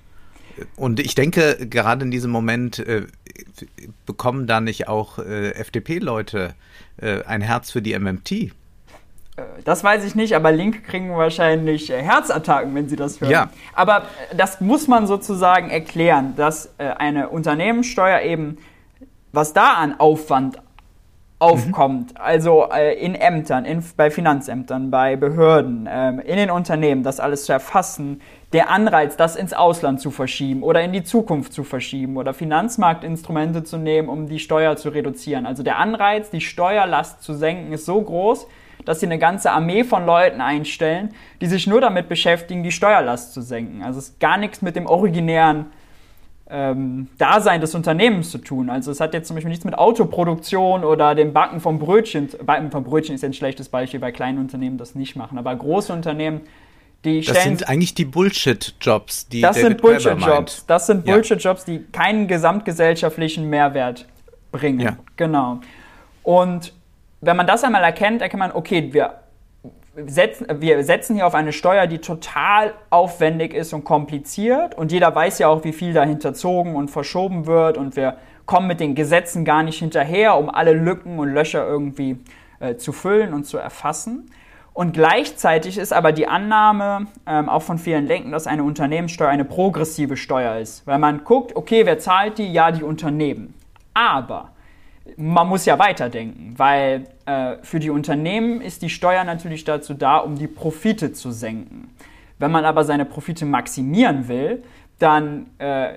[0.76, 3.08] Und ich denke, gerade in diesem Moment äh,
[4.06, 6.54] bekommen da nicht auch äh, FDP-Leute
[6.98, 8.32] äh, ein Herz für die MMT?
[8.32, 8.52] Äh,
[9.64, 13.32] das weiß ich nicht, aber Linke kriegen wahrscheinlich äh, Herzattacken, wenn sie das hören.
[13.32, 13.50] Ja.
[13.74, 18.58] Aber äh, das muss man sozusagen erklären, dass eine Unternehmenssteuer eben,
[19.32, 20.58] was da an Aufwand
[21.40, 22.20] aufkommt, mhm.
[22.20, 22.68] also
[23.00, 28.22] in Ämtern, in, bei Finanzämtern, bei Behörden, ähm, in den Unternehmen, das alles zu erfassen,
[28.54, 33.64] der Anreiz, das ins Ausland zu verschieben oder in die Zukunft zu verschieben oder Finanzmarktinstrumente
[33.64, 35.46] zu nehmen, um die Steuer zu reduzieren.
[35.46, 38.48] Also der Anreiz, die Steuerlast zu senken, ist so groß,
[38.86, 43.34] dass sie eine ganze Armee von Leuten einstellen, die sich nur damit beschäftigen, die Steuerlast
[43.34, 43.84] zu senken.
[43.84, 45.68] Also es ist gar nichts mit dem originären
[46.50, 48.70] ähm, Dasein des Unternehmens zu tun.
[48.70, 52.30] Also es hat jetzt zum Beispiel nichts mit Autoproduktion oder dem Backen vom Brötchen.
[52.46, 55.38] Backen vom Brötchen ist ein schlechtes Beispiel, weil kleine Unternehmen das nicht machen.
[55.38, 56.42] Aber große Unternehmen
[57.06, 60.66] die das sind eigentlich die Bullshit-Jobs, die Das David sind Bullshit-Jobs.
[60.66, 64.06] Das sind Bullshit-Jobs, die keinen gesamtgesellschaftlichen Mehrwert
[64.52, 64.80] bringen.
[64.80, 64.98] Ja.
[65.16, 65.60] Genau.
[66.24, 66.74] Und
[67.22, 69.14] wenn man das einmal erkennt, erkennt man, okay, wir
[70.06, 74.76] setzen, wir setzen hier auf eine Steuer, die total aufwendig ist und kompliziert.
[74.76, 77.78] Und jeder weiß ja auch, wie viel da hinterzogen und verschoben wird.
[77.78, 82.18] Und wir kommen mit den Gesetzen gar nicht hinterher, um alle Lücken und Löcher irgendwie
[82.60, 84.30] äh, zu füllen und zu erfassen.
[84.74, 89.46] Und gleichzeitig ist aber die Annahme ähm, auch von vielen Lenken, dass eine Unternehmenssteuer eine
[89.46, 90.86] progressive Steuer ist.
[90.86, 92.54] Weil man guckt, okay, wer zahlt die?
[92.54, 93.56] Ja, die Unternehmen.
[93.96, 94.52] Aber
[95.16, 100.18] man muss ja weiterdenken, weil äh, für die Unternehmen ist die Steuer natürlich dazu da,
[100.18, 101.90] um die Profite zu senken.
[102.40, 104.64] Wenn man aber seine Profite maximieren will,
[105.00, 105.96] dann äh,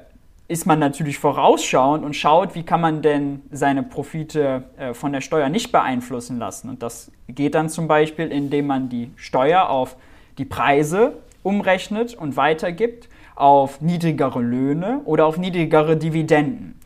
[0.48, 5.20] ist man natürlich vorausschauend und schaut, wie kann man denn seine Profite äh, von der
[5.20, 6.68] Steuer nicht beeinflussen lassen.
[6.68, 9.96] Und das geht dann zum Beispiel, indem man die Steuer auf
[10.38, 16.79] die Preise umrechnet und weitergibt, auf niedrigere Löhne oder auf niedrigere Dividenden.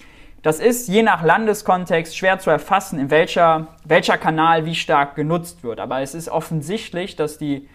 [0.44, 5.64] Das ist je nach Landeskontext schwer zu erfassen, in welcher, welcher Kanal wie stark genutzt
[5.64, 5.80] wird.
[5.80, 7.66] Aber es ist offensichtlich, dass die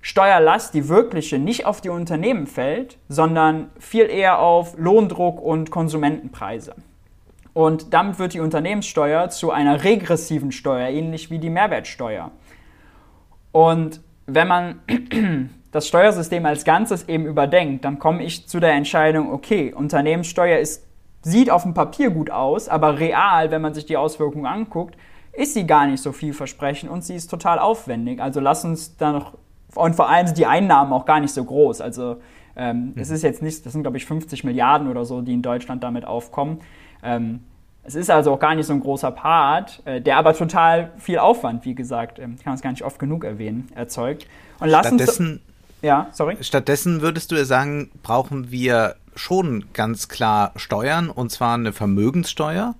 [0.00, 6.74] Steuerlast, die wirkliche, nicht auf die Unternehmen fällt, sondern viel eher auf Lohndruck und Konsumentenpreise.
[7.54, 12.32] Und damit wird die Unternehmenssteuer zu einer regressiven Steuer, ähnlich wie die Mehrwertsteuer.
[13.52, 14.80] Und wenn man
[15.70, 20.85] das Steuersystem als Ganzes eben überdenkt, dann komme ich zu der Entscheidung, okay, Unternehmenssteuer ist
[21.26, 24.96] sieht auf dem Papier gut aus, aber real, wenn man sich die Auswirkungen anguckt,
[25.32, 28.22] ist sie gar nicht so vielversprechend und sie ist total aufwendig.
[28.22, 29.32] Also lass uns da noch,
[29.74, 31.80] und vor allem sind die Einnahmen auch gar nicht so groß.
[31.80, 32.18] Also
[32.54, 33.02] ähm, mhm.
[33.02, 35.82] es ist jetzt nicht, das sind glaube ich 50 Milliarden oder so, die in Deutschland
[35.82, 36.60] damit aufkommen.
[37.02, 37.40] Ähm,
[37.82, 41.18] es ist also auch gar nicht so ein großer Part, äh, der aber total viel
[41.18, 44.28] Aufwand, wie gesagt, ähm, kann es gar nicht oft genug erwähnen, erzeugt.
[44.60, 45.40] Und lass stattdessen, uns,
[45.82, 46.36] ja, sorry.
[46.40, 52.74] Stattdessen würdest du ja sagen, brauchen wir schon ganz klar steuern, und zwar eine Vermögenssteuer,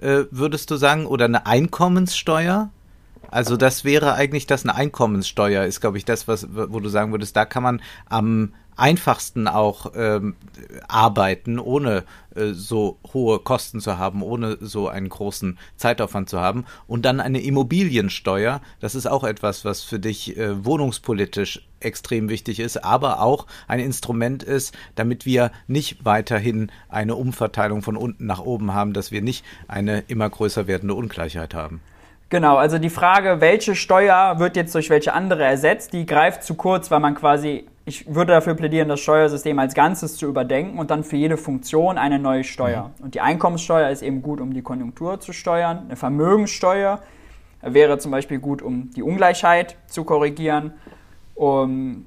[0.00, 2.70] äh, würdest du sagen, oder eine Einkommenssteuer?
[3.30, 7.12] Also das wäre eigentlich das eine Einkommenssteuer, ist, glaube ich, das, was, wo du sagen
[7.12, 10.36] würdest, da kann man am einfachsten auch ähm,
[10.88, 16.64] arbeiten, ohne äh, so hohe Kosten zu haben, ohne so einen großen Zeitaufwand zu haben.
[16.86, 22.60] Und dann eine Immobiliensteuer, das ist auch etwas, was für dich äh, wohnungspolitisch extrem wichtig
[22.60, 28.40] ist, aber auch ein Instrument ist, damit wir nicht weiterhin eine Umverteilung von unten nach
[28.40, 31.80] oben haben, dass wir nicht eine immer größer werdende Ungleichheit haben.
[32.30, 36.56] Genau, also die Frage, welche Steuer wird jetzt durch welche andere ersetzt, die greift zu
[36.56, 40.90] kurz, weil man quasi ich würde dafür plädieren, das Steuersystem als Ganzes zu überdenken und
[40.90, 42.92] dann für jede Funktion eine neue Steuer.
[42.98, 43.04] Mhm.
[43.04, 45.84] Und die Einkommenssteuer ist eben gut, um die Konjunktur zu steuern.
[45.86, 47.00] Eine Vermögenssteuer
[47.62, 50.74] wäre zum Beispiel gut, um die Ungleichheit zu korrigieren.
[51.34, 52.06] Um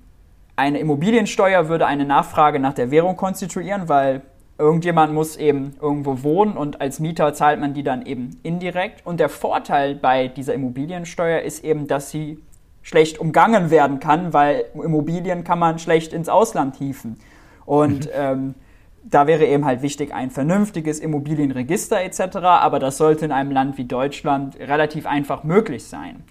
[0.56, 4.22] eine Immobiliensteuer würde eine Nachfrage nach der Währung konstituieren, weil
[4.60, 9.04] irgendjemand muss eben irgendwo wohnen und als Mieter zahlt man die dann eben indirekt.
[9.04, 12.38] Und der Vorteil bei dieser Immobiliensteuer ist eben, dass sie
[12.82, 17.18] schlecht umgangen werden kann, weil Immobilien kann man schlecht ins Ausland hieven.
[17.66, 18.12] Und mhm.
[18.14, 18.56] ähm,
[19.04, 23.78] da wäre eben halt wichtig ein vernünftiges Immobilienregister etc., aber das sollte in einem Land
[23.78, 26.24] wie Deutschland relativ einfach möglich sein.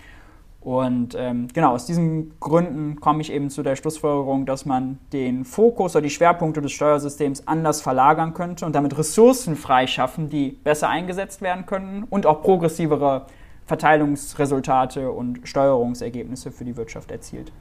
[0.60, 5.46] Und ähm, genau, aus diesen Gründen komme ich eben zu der Schlussfolgerung, dass man den
[5.46, 10.90] Fokus oder die Schwerpunkte des Steuersystems anders verlagern könnte und damit Ressourcen freischaffen, die besser
[10.90, 13.24] eingesetzt werden können und auch progressivere
[13.70, 17.52] Verteilungsresultate und Steuerungsergebnisse für die Wirtschaft erzielt.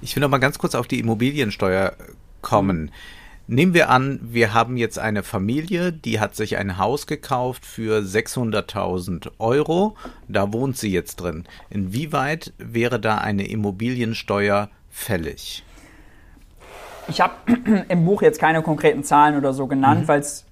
[0.00, 1.92] Ich will noch mal ganz kurz auf die Immobiliensteuer
[2.40, 2.90] kommen.
[3.48, 8.00] Nehmen wir an, wir haben jetzt eine Familie, die hat sich ein Haus gekauft für
[8.00, 9.94] 600.000 Euro.
[10.26, 11.44] Da wohnt sie jetzt drin.
[11.68, 15.64] Inwieweit wäre da eine Immobiliensteuer fällig?
[17.08, 17.34] Ich habe
[17.88, 20.08] im Buch jetzt keine konkreten Zahlen oder so genannt, mhm.
[20.08, 20.46] weil es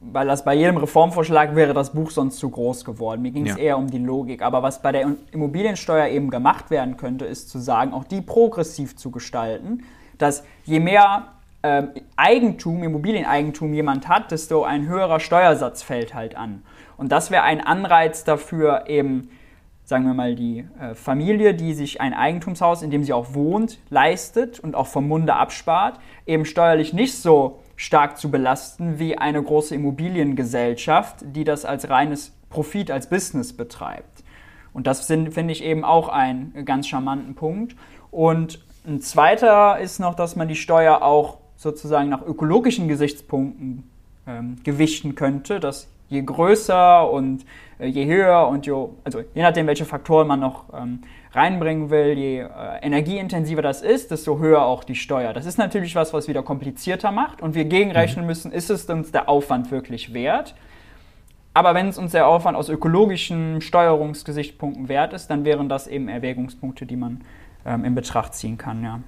[0.00, 3.22] weil das bei jedem Reformvorschlag wäre das Buch sonst zu groß geworden.
[3.22, 3.62] Mir ging es ja.
[3.62, 4.42] eher um die Logik.
[4.42, 8.96] Aber was bei der Immobiliensteuer eben gemacht werden könnte, ist zu sagen, auch die progressiv
[8.96, 9.84] zu gestalten,
[10.18, 11.32] dass je mehr
[11.62, 11.82] äh,
[12.16, 16.62] Eigentum, Immobilieneigentum jemand hat, desto ein höherer Steuersatz fällt halt an.
[16.96, 19.30] Und das wäre ein Anreiz dafür, eben,
[19.84, 23.78] sagen wir mal, die äh, Familie, die sich ein Eigentumshaus, in dem sie auch wohnt,
[23.88, 29.42] leistet und auch vom Munde abspart, eben steuerlich nicht so stark zu belasten wie eine
[29.42, 34.22] große Immobiliengesellschaft, die das als reines Profit, als Business betreibt.
[34.74, 37.74] Und das finde ich eben auch einen ganz charmanten Punkt.
[38.10, 43.88] Und ein zweiter ist noch, dass man die Steuer auch sozusagen nach ökologischen Gesichtspunkten
[44.26, 47.46] ähm, gewichten könnte, dass je größer und
[47.78, 51.00] äh, je höher und je, also je nachdem, welche Faktoren man noch ähm,
[51.32, 52.46] reinbringen will, je äh,
[52.82, 55.32] energieintensiver das ist, desto höher auch die Steuer.
[55.32, 58.28] Das ist natürlich was, was wieder komplizierter macht und wir gegenrechnen mhm.
[58.28, 60.54] müssen, ist es uns der Aufwand wirklich wert?
[61.54, 66.08] Aber wenn es uns der Aufwand aus ökologischen Steuerungsgesichtspunkten wert ist, dann wären das eben
[66.08, 67.22] Erwägungspunkte, die man
[67.64, 69.00] ähm, in Betracht ziehen kann, ja.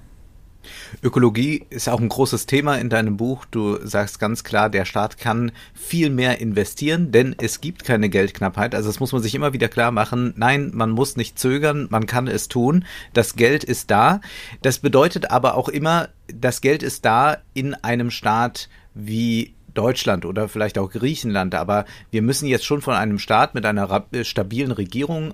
[1.01, 3.45] Ökologie ist auch ein großes Thema in deinem Buch.
[3.45, 8.75] Du sagst ganz klar, der Staat kann viel mehr investieren, denn es gibt keine Geldknappheit.
[8.75, 10.33] Also das muss man sich immer wieder klar machen.
[10.37, 12.85] Nein, man muss nicht zögern, man kann es tun.
[13.13, 14.21] Das Geld ist da.
[14.61, 20.47] Das bedeutet aber auch immer, das Geld ist da in einem Staat wie Deutschland oder
[20.47, 25.33] vielleicht auch Griechenland, aber wir müssen jetzt schon von einem Staat mit einer stabilen Regierung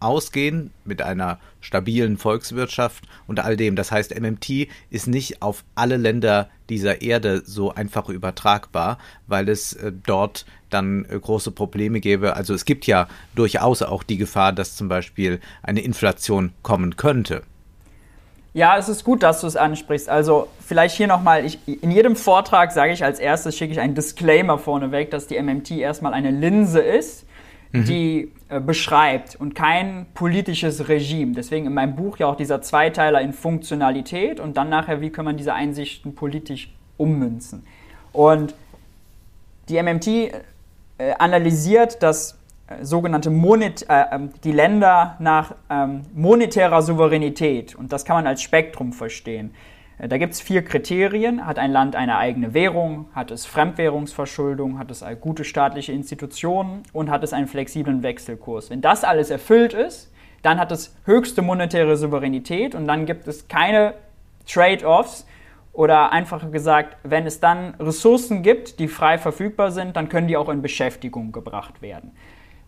[0.00, 3.76] ausgehen mit einer stabilen Volkswirtschaft und all dem.
[3.76, 9.72] Das heißt, MMT ist nicht auf alle Länder dieser Erde so einfach übertragbar, weil es
[9.74, 12.36] äh, dort dann äh, große Probleme gäbe.
[12.36, 17.42] Also es gibt ja durchaus auch die Gefahr, dass zum Beispiel eine Inflation kommen könnte.
[18.52, 20.08] Ja, es ist gut, dass du es ansprichst.
[20.08, 24.58] Also vielleicht hier nochmal, in jedem Vortrag sage ich als erstes, schicke ich einen Disclaimer
[24.58, 27.26] vorneweg, dass die MMT erstmal eine Linse ist
[27.72, 27.84] mhm.
[27.84, 31.32] die beschreibt und kein politisches Regime.
[31.32, 35.24] Deswegen in meinem Buch ja auch dieser Zweiteiler in Funktionalität und dann nachher, wie kann
[35.24, 37.66] man diese Einsichten politisch ummünzen.
[38.12, 38.54] Und
[39.68, 40.32] die MMT äh,
[41.18, 48.04] analysiert das äh, sogenannte Monet, äh, ähm, die Länder nach ähm, monetärer Souveränität und das
[48.04, 49.52] kann man als Spektrum verstehen.
[49.98, 51.46] Äh, da gibt es vier Kriterien.
[51.46, 53.06] Hat ein Land eine eigene Währung?
[53.14, 54.78] Hat es Fremdwährungsverschuldung?
[54.78, 56.82] Hat es gute staatliche Institutionen?
[56.92, 58.70] Und hat es einen flexiblen Wechselkurs?
[58.70, 63.48] Wenn das alles erfüllt ist, dann hat es höchste monetäre Souveränität und dann gibt es
[63.48, 63.94] keine
[64.46, 65.26] Trade-offs.
[65.72, 70.38] Oder einfacher gesagt, wenn es dann Ressourcen gibt, die frei verfügbar sind, dann können die
[70.38, 72.12] auch in Beschäftigung gebracht werden.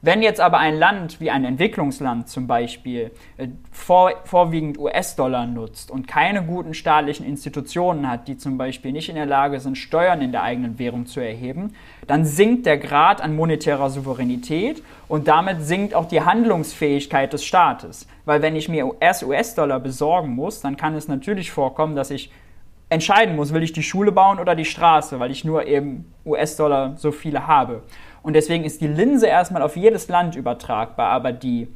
[0.00, 5.90] Wenn jetzt aber ein Land wie ein Entwicklungsland zum Beispiel äh, vor, vorwiegend US-Dollar nutzt
[5.90, 10.20] und keine guten staatlichen Institutionen hat, die zum Beispiel nicht in der Lage sind, Steuern
[10.20, 11.74] in der eigenen Währung zu erheben,
[12.06, 18.06] dann sinkt der Grad an monetärer Souveränität und damit sinkt auch die Handlungsfähigkeit des Staates.
[18.24, 22.30] Weil wenn ich mir erst US-Dollar besorgen muss, dann kann es natürlich vorkommen, dass ich
[22.88, 26.96] entscheiden muss, will ich die Schule bauen oder die Straße, weil ich nur eben US-Dollar
[26.96, 27.82] so viele habe.
[28.22, 31.68] Und deswegen ist die Linse erstmal auf jedes Land übertragbar, aber die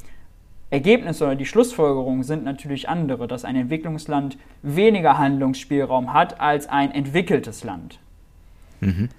[0.71, 6.93] Ergebnisse oder die Schlussfolgerungen sind natürlich andere, dass ein Entwicklungsland weniger Handlungsspielraum hat als ein
[6.93, 7.99] entwickeltes Land.
[8.81, 9.11] Mhm.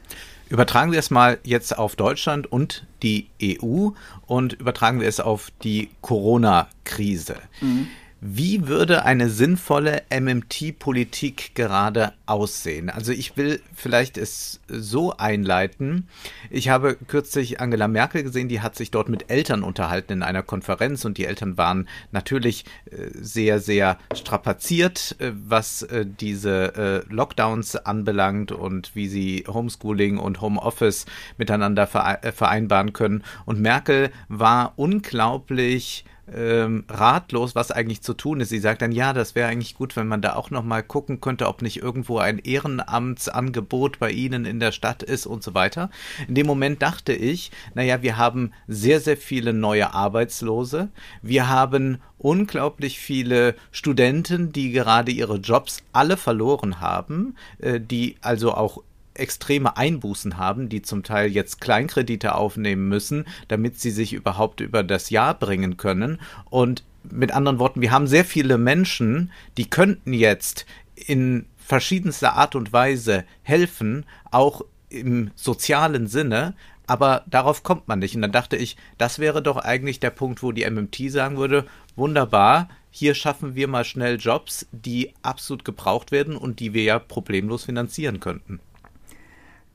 [0.49, 3.89] Übertragen wir es mal jetzt auf Deutschland und die EU
[4.25, 7.37] und übertragen wir es auf die Corona-Krise.
[7.61, 7.87] Mhm.
[8.25, 12.89] Wie würde eine sinnvolle MMT-Politik gerade aussehen?
[12.89, 16.07] Also ich will vielleicht es so einleiten.
[16.49, 20.41] Ich habe kürzlich Angela Merkel gesehen, die hat sich dort mit Eltern unterhalten in einer
[20.41, 27.75] Konferenz und die Eltern waren natürlich äh, sehr, sehr strapaziert, äh, was äh, diese Lockdowns
[27.75, 31.05] anbelangt und wie sie Homeschooling und Homeoffice
[31.37, 33.23] miteinander vereinbaren können.
[33.45, 38.49] Und Merkel war unglaublich ähm, ratlos, was eigentlich zu tun ist.
[38.49, 41.19] Sie sagt dann, ja, das wäre eigentlich gut, wenn man da auch noch mal gucken
[41.19, 45.89] könnte, ob nicht irgendwo ein Ehrenamtsangebot bei Ihnen in der Stadt ist und so weiter.
[46.27, 50.89] In dem Moment dachte ich, naja, wir haben sehr, sehr viele neue Arbeitslose.
[51.21, 58.53] Wir haben unglaublich viele Studenten, die gerade ihre Jobs alle verloren haben, äh, die also
[58.53, 58.81] auch
[59.15, 64.83] extreme Einbußen haben, die zum Teil jetzt Kleinkredite aufnehmen müssen, damit sie sich überhaupt über
[64.83, 66.19] das Jahr bringen können.
[66.49, 72.55] Und mit anderen Worten, wir haben sehr viele Menschen, die könnten jetzt in verschiedenster Art
[72.55, 78.15] und Weise helfen, auch im sozialen Sinne, aber darauf kommt man nicht.
[78.15, 81.65] Und dann dachte ich, das wäre doch eigentlich der Punkt, wo die MMT sagen würde,
[81.95, 86.99] wunderbar, hier schaffen wir mal schnell Jobs, die absolut gebraucht werden und die wir ja
[86.99, 88.59] problemlos finanzieren könnten.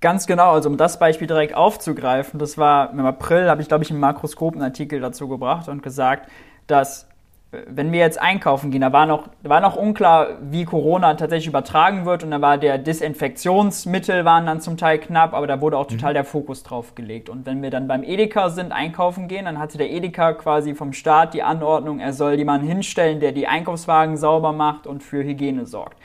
[0.01, 3.83] Ganz genau, also um das Beispiel direkt aufzugreifen, das war im April, habe ich glaube
[3.83, 6.31] ich einen Artikel dazu gebracht und gesagt,
[6.69, 7.09] dass
[7.51, 11.49] äh, wenn wir jetzt einkaufen gehen, da war noch, war noch unklar, wie Corona tatsächlich
[11.49, 15.77] übertragen wird und da war der Desinfektionsmittel waren dann zum Teil knapp, aber da wurde
[15.77, 16.15] auch total mhm.
[16.15, 17.29] der Fokus drauf gelegt.
[17.29, 20.93] Und wenn wir dann beim Edeka sind, einkaufen gehen, dann hatte der Edeka quasi vom
[20.93, 25.67] Staat die Anordnung, er soll jemanden hinstellen, der die Einkaufswagen sauber macht und für Hygiene
[25.67, 25.99] sorgt.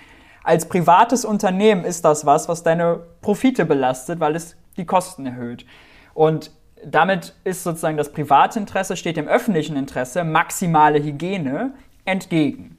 [0.44, 5.66] Als privates Unternehmen ist das was, was deine Profite belastet, weil es die Kosten erhöht.
[6.14, 6.52] Und
[6.86, 11.74] damit ist sozusagen das Privatinteresse, steht dem öffentlichen Interesse, maximale Hygiene,
[12.06, 12.78] entgegen.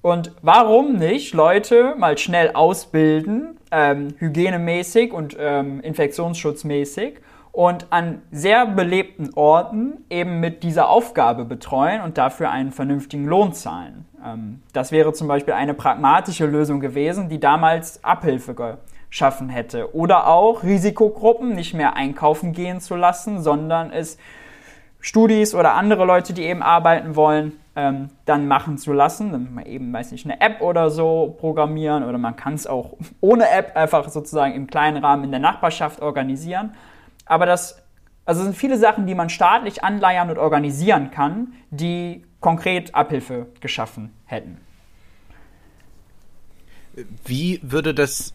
[0.00, 7.20] Und warum nicht Leute mal schnell ausbilden, ähm, hygienemäßig und ähm, infektionsschutzmäßig
[7.52, 13.52] und an sehr belebten Orten eben mit dieser Aufgabe betreuen und dafür einen vernünftigen Lohn
[13.52, 14.06] zahlen.
[14.24, 18.78] Ähm, das wäre zum Beispiel eine pragmatische Lösung gewesen, die damals Abhilfe
[19.10, 19.94] geschaffen hätte.
[19.94, 24.16] Oder auch Risikogruppen nicht mehr einkaufen gehen zu lassen, sondern es
[25.00, 29.32] Studis oder andere Leute, die eben arbeiten wollen, ähm, dann machen zu lassen.
[29.32, 33.50] Dann eben, weiß nicht, eine App oder so programmieren oder man kann es auch ohne
[33.50, 36.72] App einfach sozusagen im kleinen Rahmen in der Nachbarschaft organisieren.
[37.32, 37.82] Aber das
[38.26, 44.12] also sind viele Sachen, die man staatlich anleiern und organisieren kann, die konkret Abhilfe geschaffen
[44.26, 44.58] hätten.
[47.24, 48.34] Wie würde das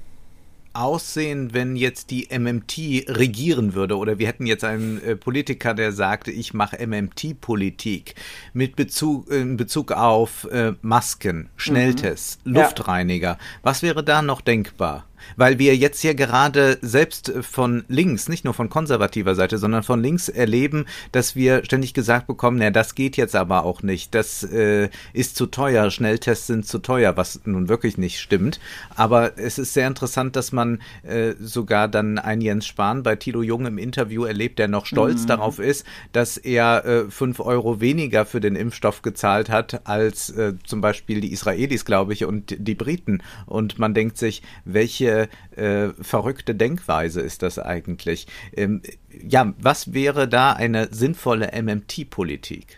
[0.73, 5.91] aussehen, wenn jetzt die MMT regieren würde oder wir hätten jetzt einen äh, Politiker, der
[5.91, 8.15] sagte, ich mache MMT-Politik
[8.53, 12.55] mit Bezug in Bezug auf äh, Masken, Schnelltests, mhm.
[12.55, 13.27] Luftreiniger.
[13.27, 13.37] Ja.
[13.61, 15.05] Was wäre da noch denkbar?
[15.35, 20.01] Weil wir jetzt ja gerade selbst von links, nicht nur von konservativer Seite, sondern von
[20.01, 24.43] links erleben, dass wir ständig gesagt bekommen, na, das geht jetzt aber auch nicht, das
[24.43, 28.59] äh, ist zu teuer, Schnelltests sind zu teuer, was nun wirklich nicht stimmt.
[28.95, 33.41] Aber es ist sehr interessant, dass man äh, sogar dann ein Jens Spahn bei Tilo
[33.41, 35.27] Jung im Interview erlebt, der noch stolz mhm.
[35.27, 40.53] darauf ist, dass er äh, fünf Euro weniger für den Impfstoff gezahlt hat als äh,
[40.65, 43.21] zum Beispiel die Israelis, glaube ich, und die Briten.
[43.45, 48.27] Und man denkt sich, welche äh, verrückte Denkweise ist das eigentlich?
[48.55, 52.77] Ähm, ja, was wäre da eine sinnvolle MMT-Politik?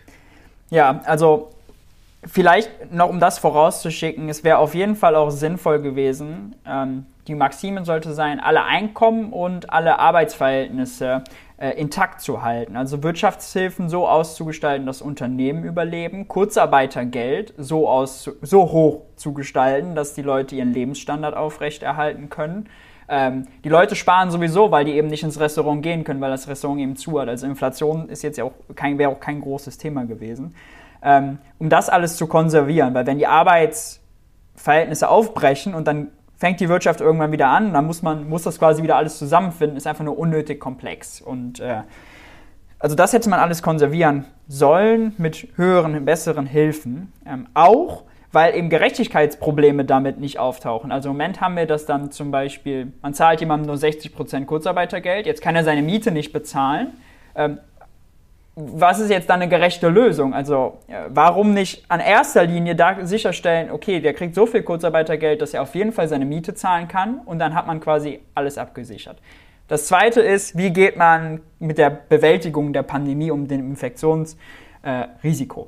[0.70, 1.50] Ja, also
[2.24, 7.34] vielleicht noch um das vorauszuschicken, es wäre auf jeden Fall auch sinnvoll gewesen, ähm, die
[7.34, 11.22] Maxime sollte sein, alle Einkommen und alle Arbeitsverhältnisse
[11.60, 12.74] äh, intakt zu halten.
[12.74, 20.14] Also Wirtschaftshilfen so auszugestalten, dass Unternehmen überleben, Kurzarbeitergeld so, aus, so hoch zu gestalten, dass
[20.14, 22.68] die Leute ihren Lebensstandard aufrechterhalten können.
[23.10, 26.48] Ähm, die Leute sparen sowieso, weil die eben nicht ins Restaurant gehen können, weil das
[26.48, 27.28] Restaurant eben zu hat.
[27.28, 30.54] Also Inflation ist jetzt ja auch kein, wäre auch kein großes Thema gewesen.
[31.02, 36.08] Ähm, um das alles zu konservieren, weil wenn die Arbeitsverhältnisse aufbrechen und dann
[36.40, 39.76] fängt die Wirtschaft irgendwann wieder an, dann muss man muss das quasi wieder alles zusammenfinden,
[39.76, 41.20] ist einfach nur unnötig komplex.
[41.20, 41.82] Und äh,
[42.78, 47.12] also das hätte man alles konservieren sollen mit höheren, besseren Hilfen.
[47.26, 50.92] Ähm, auch weil eben Gerechtigkeitsprobleme damit nicht auftauchen.
[50.92, 55.26] Also im Moment haben wir das dann zum Beispiel, man zahlt jemandem nur 60% Kurzarbeitergeld,
[55.26, 56.92] jetzt kann er seine Miete nicht bezahlen.
[57.34, 57.58] Ähm,
[58.72, 60.34] was ist jetzt dann eine gerechte Lösung?
[60.34, 65.54] Also warum nicht an erster Linie da sicherstellen, okay, der kriegt so viel Kurzarbeitergeld, dass
[65.54, 69.18] er auf jeden Fall seine Miete zahlen kann und dann hat man quasi alles abgesichert.
[69.68, 75.62] Das zweite ist, wie geht man mit der Bewältigung der Pandemie um den Infektionsrisiko?
[75.62, 75.66] Äh,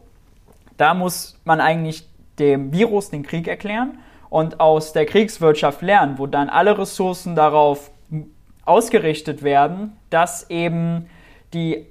[0.77, 6.27] da muss man eigentlich dem Virus den Krieg erklären und aus der Kriegswirtschaft lernen, wo
[6.27, 7.93] dann alle Ressourcen darauf
[8.65, 11.09] ausgerichtet werden, dass eben
[11.55, 11.87] die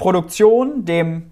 [0.00, 1.30] Produktion dem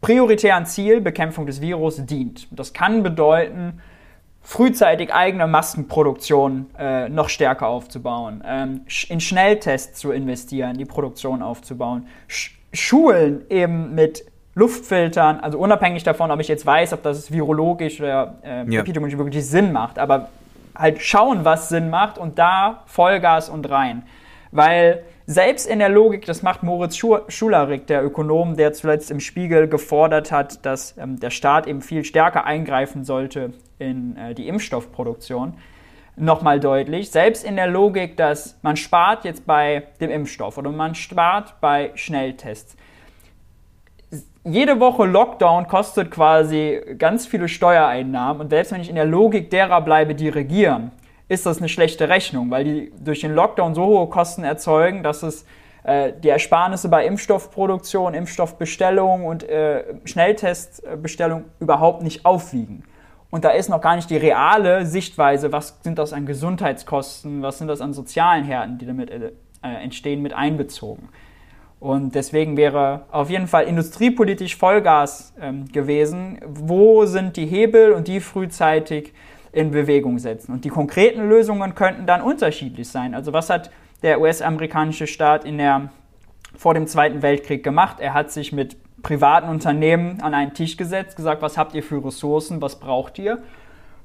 [0.00, 2.48] prioritären Ziel Bekämpfung des Virus dient.
[2.50, 3.82] Das kann bedeuten,
[4.40, 8.80] frühzeitig eigene Maskenproduktion äh, noch stärker aufzubauen, ähm,
[9.10, 16.30] in Schnelltests zu investieren, die Produktion aufzubauen, Sch Schulen eben mit Luftfiltern, also unabhängig davon,
[16.30, 18.80] ob ich jetzt weiß, ob das virologisch oder äh, ja.
[18.80, 20.30] epidemiologisch wirklich Sinn macht, aber
[20.74, 24.04] halt schauen, was Sinn macht und da Vollgas und rein.
[24.50, 29.68] Weil selbst in der Logik, das macht Moritz Schularik, der Ökonom, der zuletzt im Spiegel
[29.68, 35.52] gefordert hat, dass ähm, der Staat eben viel stärker eingreifen sollte in äh, die Impfstoffproduktion,
[36.16, 37.10] nochmal deutlich.
[37.10, 41.90] Selbst in der Logik, dass man spart jetzt bei dem Impfstoff oder man spart bei
[41.94, 42.74] Schnelltests.
[44.44, 49.50] Jede Woche Lockdown kostet quasi ganz viele Steuereinnahmen und selbst wenn ich in der Logik
[49.50, 50.90] derer bleibe, die regieren,
[51.28, 55.22] ist das eine schlechte Rechnung, weil die durch den Lockdown so hohe Kosten erzeugen, dass
[55.22, 55.44] es
[55.84, 62.84] äh, die Ersparnisse bei Impfstoffproduktion, Impfstoffbestellung und äh, Schnelltestbestellung überhaupt nicht aufwiegen.
[63.30, 67.58] Und da ist noch gar nicht die reale Sichtweise, was sind das an Gesundheitskosten, was
[67.58, 69.30] sind das an sozialen Härten, die damit äh,
[69.62, 71.08] entstehen, mit einbezogen.
[71.80, 76.40] Und deswegen wäre auf jeden Fall industriepolitisch Vollgas ähm, gewesen.
[76.44, 79.12] Wo sind die Hebel und die frühzeitig
[79.58, 80.52] in Bewegung setzen.
[80.52, 83.14] Und die konkreten Lösungen könnten dann unterschiedlich sein.
[83.14, 83.70] Also was hat
[84.02, 85.90] der US-amerikanische Staat in der,
[86.56, 87.96] vor dem Zweiten Weltkrieg gemacht?
[87.98, 92.04] Er hat sich mit privaten Unternehmen an einen Tisch gesetzt, gesagt, was habt ihr für
[92.04, 93.38] Ressourcen, was braucht ihr?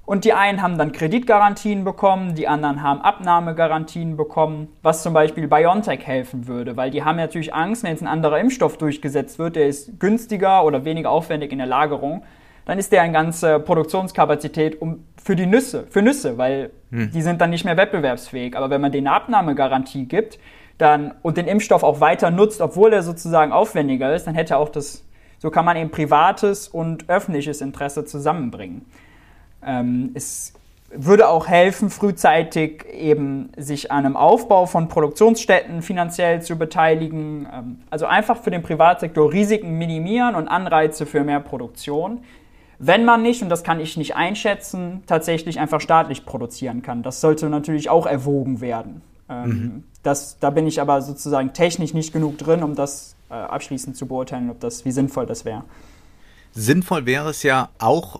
[0.05, 5.47] Und die einen haben dann Kreditgarantien bekommen, die anderen haben Abnahmegarantien bekommen, was zum Beispiel
[5.47, 9.55] BioNTech helfen würde, weil die haben natürlich Angst, wenn jetzt ein anderer Impfstoff durchgesetzt wird,
[9.55, 12.23] der ist günstiger oder weniger aufwendig in der Lagerung,
[12.65, 17.11] dann ist der eine ganze Produktionskapazität um, für die Nüsse, für Nüsse, weil hm.
[17.11, 18.55] die sind dann nicht mehr wettbewerbsfähig.
[18.55, 20.39] Aber wenn man denen eine Abnahmegarantie gibt
[20.77, 24.69] dann, und den Impfstoff auch weiter nutzt, obwohl er sozusagen aufwendiger ist, dann hätte auch
[24.69, 25.03] das,
[25.39, 28.85] so kann man eben privates und öffentliches Interesse zusammenbringen.
[29.65, 30.53] Ähm, es
[30.95, 37.47] würde auch helfen, frühzeitig eben sich an einem Aufbau von Produktionsstätten finanziell zu beteiligen.
[37.51, 42.23] Ähm, also einfach für den Privatsektor Risiken minimieren und Anreize für mehr Produktion.
[42.85, 47.01] Wenn man nicht, und das kann ich nicht einschätzen, tatsächlich einfach staatlich produzieren kann.
[47.01, 49.01] Das sollte natürlich auch erwogen werden.
[49.29, 49.83] Ähm, mhm.
[50.03, 54.05] Das, da bin ich aber sozusagen technisch nicht genug drin, um das äh, abschließend zu
[54.05, 55.63] beurteilen, ob das, wie sinnvoll das wäre.
[56.51, 58.19] Sinnvoll wäre es ja auch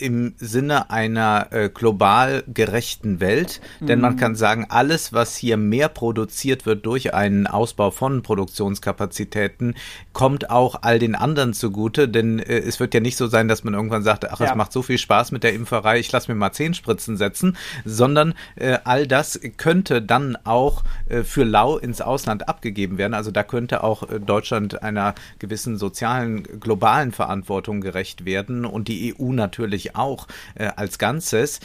[0.00, 4.02] im Sinne einer äh, global gerechten Welt, denn mhm.
[4.02, 9.74] man kann sagen, alles, was hier mehr produziert wird durch einen Ausbau von Produktionskapazitäten,
[10.12, 13.64] kommt auch all den anderen zugute, denn äh, es wird ja nicht so sein, dass
[13.64, 14.46] man irgendwann sagt, ach, ja.
[14.46, 17.56] es macht so viel Spaß mit der Impferei, ich lasse mir mal zehn Spritzen setzen,
[17.84, 23.14] sondern äh, all das könnte dann auch äh, für lau ins Ausland abgegeben werden.
[23.14, 29.14] Also da könnte auch äh, Deutschland einer gewissen sozialen, globalen Verantwortung gerecht werden und die
[29.14, 31.60] EU natürlich auch äh, als Ganzes.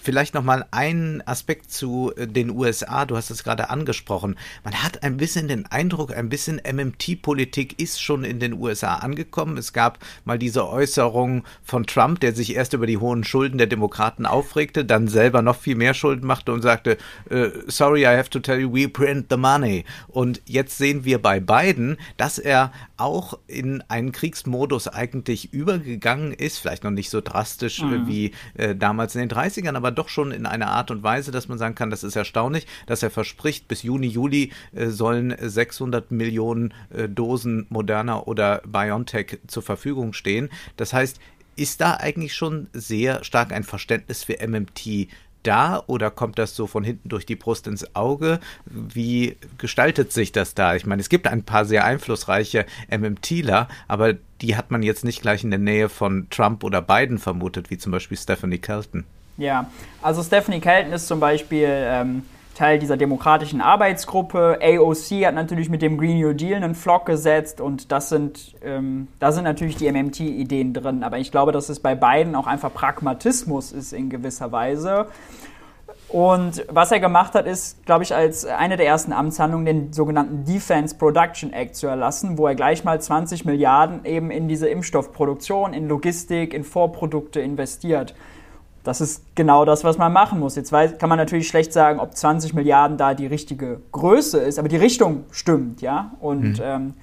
[0.00, 3.04] Vielleicht nochmal ein Aspekt zu äh, den USA.
[3.04, 4.36] Du hast es gerade angesprochen.
[4.64, 9.56] Man hat ein bisschen den Eindruck, ein bisschen MMT-Politik ist schon in den USA angekommen.
[9.56, 13.66] Es gab mal diese Äußerung von Trump, der sich erst über die hohen Schulden der
[13.66, 16.96] Demokraten aufregte, dann selber noch viel mehr Schulden machte und sagte,
[17.30, 19.84] äh, sorry, I have to tell you, we print the money.
[20.08, 26.58] Und jetzt sehen wir bei Biden, dass er auch in einen Kriegsmodus eigentlich übergegangen ist,
[26.58, 28.06] vielleicht noch nicht so drastisch mhm.
[28.06, 31.48] wie äh, damals in den 30ern, aber doch schon in einer Art und Weise, dass
[31.48, 36.10] man sagen kann, das ist erstaunlich, dass er verspricht, bis Juni, Juli äh, sollen 600
[36.10, 40.48] Millionen äh, Dosen Moderna oder BioNTech zur Verfügung stehen.
[40.76, 41.20] Das heißt,
[41.56, 45.08] ist da eigentlich schon sehr stark ein Verständnis für MMT
[45.46, 48.40] da oder kommt das so von hinten durch die Brust ins Auge?
[48.66, 50.74] Wie gestaltet sich das da?
[50.74, 55.22] Ich meine, es gibt ein paar sehr einflussreiche MMTler, aber die hat man jetzt nicht
[55.22, 59.04] gleich in der Nähe von Trump oder Biden vermutet, wie zum Beispiel Stephanie Kelton.
[59.38, 59.70] Ja,
[60.02, 62.22] also Stephanie Kelton ist zum Beispiel ähm,
[62.56, 64.58] Teil dieser demokratischen Arbeitsgruppe.
[64.62, 69.08] AOC hat natürlich mit dem Green New Deal einen Flock gesetzt und das sind, ähm,
[69.18, 71.04] da sind natürlich die MMT-Ideen drin.
[71.04, 75.06] Aber ich glaube, dass es bei beiden auch einfach Pragmatismus ist in gewisser Weise.
[76.08, 80.44] Und was er gemacht hat, ist, glaube ich, als eine der ersten Amtshandlungen den sogenannten
[80.44, 85.74] Defense Production Act zu erlassen, wo er gleich mal 20 Milliarden eben in diese Impfstoffproduktion,
[85.74, 88.14] in Logistik, in Vorprodukte investiert.
[88.86, 90.54] Das ist genau das, was man machen muss.
[90.54, 94.58] Jetzt weiß, kann man natürlich schlecht sagen, ob 20 Milliarden da die richtige Größe ist,
[94.58, 96.12] aber die Richtung stimmt, ja.
[96.20, 96.62] Und mhm.
[96.62, 96.94] ähm,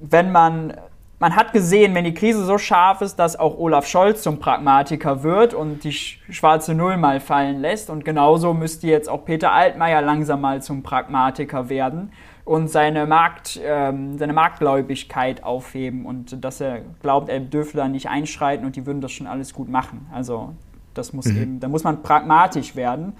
[0.00, 0.74] wenn man
[1.20, 5.22] man hat gesehen, wenn die Krise so scharf ist, dass auch Olaf Scholz zum Pragmatiker
[5.22, 7.88] wird und die schwarze Null mal fallen lässt.
[7.88, 12.12] Und genauso müsste jetzt auch Peter Altmaier langsam mal zum Pragmatiker werden
[12.44, 18.08] und seine, Markt, ähm, seine Marktgläubigkeit aufheben und dass er glaubt, er dürfe da nicht
[18.08, 20.06] einschreiten und die würden das schon alles gut machen.
[20.12, 20.52] Also
[20.92, 21.42] das muss mhm.
[21.42, 23.14] eben, da muss man pragmatisch werden.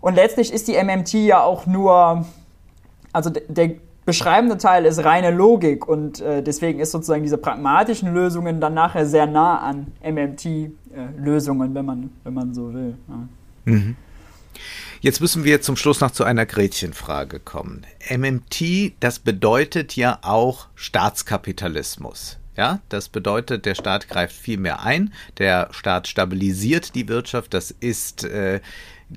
[0.00, 2.24] Und letztlich ist die MMT ja auch nur,
[3.12, 3.72] also der
[4.06, 9.04] beschreibende Teil ist reine Logik und äh, deswegen ist sozusagen diese pragmatischen Lösungen dann nachher
[9.04, 12.94] sehr nah an MMT-Lösungen, äh, wenn, man, wenn man so will.
[13.08, 13.28] Ja.
[13.66, 13.96] Mhm.
[15.00, 17.86] Jetzt müssen wir zum Schluss noch zu einer Gretchenfrage kommen.
[18.10, 22.38] MMT, das bedeutet ja auch Staatskapitalismus.
[22.56, 27.70] Ja, das bedeutet, der Staat greift viel mehr ein, der Staat stabilisiert die Wirtschaft, das
[27.70, 28.60] ist äh,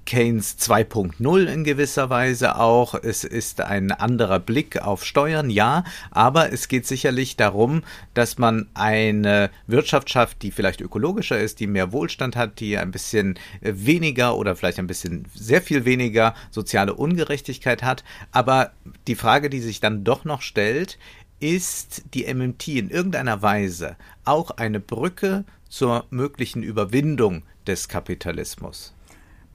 [0.06, 2.96] Keynes 2.0 in gewisser Weise auch.
[2.96, 7.84] Es ist ein anderer Blick auf Steuern, ja, aber es geht sicherlich darum,
[8.14, 12.92] dass man eine Wirtschaft schafft, die vielleicht ökologischer ist, die mehr Wohlstand hat, die ein
[12.92, 18.06] bisschen weniger oder vielleicht ein bisschen sehr viel weniger soziale Ungerechtigkeit hat.
[18.32, 18.72] Aber
[19.08, 20.98] die Frage, die sich dann doch noch stellt,
[21.42, 28.94] ist die MMT in irgendeiner Weise auch eine Brücke zur möglichen Überwindung des Kapitalismus?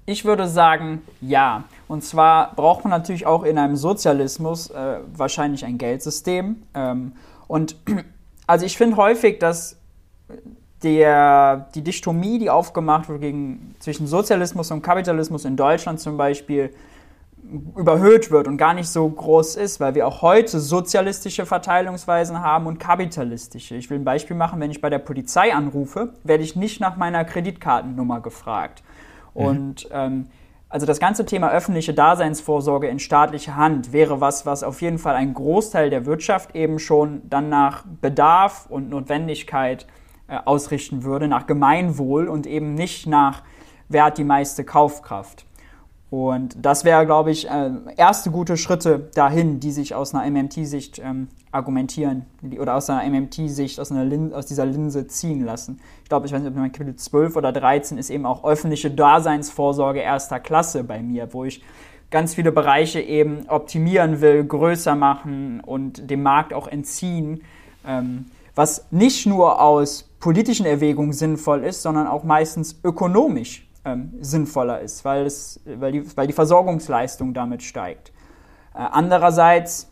[0.06, 1.64] Ich würde sagen, ja.
[1.88, 6.62] Und zwar braucht man natürlich auch in einem Sozialismus äh, wahrscheinlich ein Geldsystem.
[6.74, 7.12] Ähm,
[7.48, 7.76] und
[8.46, 9.76] also ich finde häufig, dass
[10.82, 16.70] der, die Dichtomie, die aufgemacht wird gegen, zwischen Sozialismus und Kapitalismus in Deutschland zum Beispiel,
[17.76, 22.66] überhöht wird und gar nicht so groß ist, weil wir auch heute sozialistische Verteilungsweisen haben
[22.66, 23.76] und kapitalistische.
[23.76, 26.96] Ich will ein Beispiel machen, wenn ich bei der Polizei anrufe, werde ich nicht nach
[26.96, 28.82] meiner Kreditkartennummer gefragt.
[29.36, 29.46] Mhm.
[29.46, 30.26] Und ähm,
[30.68, 35.14] also das ganze Thema öffentliche Daseinsvorsorge in staatlicher Hand wäre was, was auf jeden Fall
[35.14, 39.86] ein Großteil der Wirtschaft eben schon dann nach Bedarf und Notwendigkeit
[40.28, 43.42] äh, ausrichten würde, nach Gemeinwohl und eben nicht nach,
[43.88, 45.46] wer hat die meiste Kaufkraft.
[46.08, 51.00] Und das wäre, glaube ich, äh, erste gute Schritte dahin, die sich aus einer MMT-Sicht
[51.04, 52.26] ähm, argumentieren
[52.60, 55.80] oder aus einer MMT-Sicht, aus, aus dieser Linse ziehen lassen.
[56.04, 58.90] Ich glaube, ich weiß nicht, ob mein Kapitel 12 oder 13 ist eben auch öffentliche
[58.90, 61.62] Daseinsvorsorge erster Klasse bei mir, wo ich
[62.10, 67.42] ganz viele Bereiche eben optimieren will, größer machen und dem Markt auch entziehen,
[67.84, 74.80] ähm, was nicht nur aus politischen Erwägungen sinnvoll ist, sondern auch meistens ökonomisch ähm, sinnvoller
[74.80, 78.10] ist, weil, es, weil, die, weil die Versorgungsleistung damit steigt.
[78.74, 79.90] Äh, andererseits,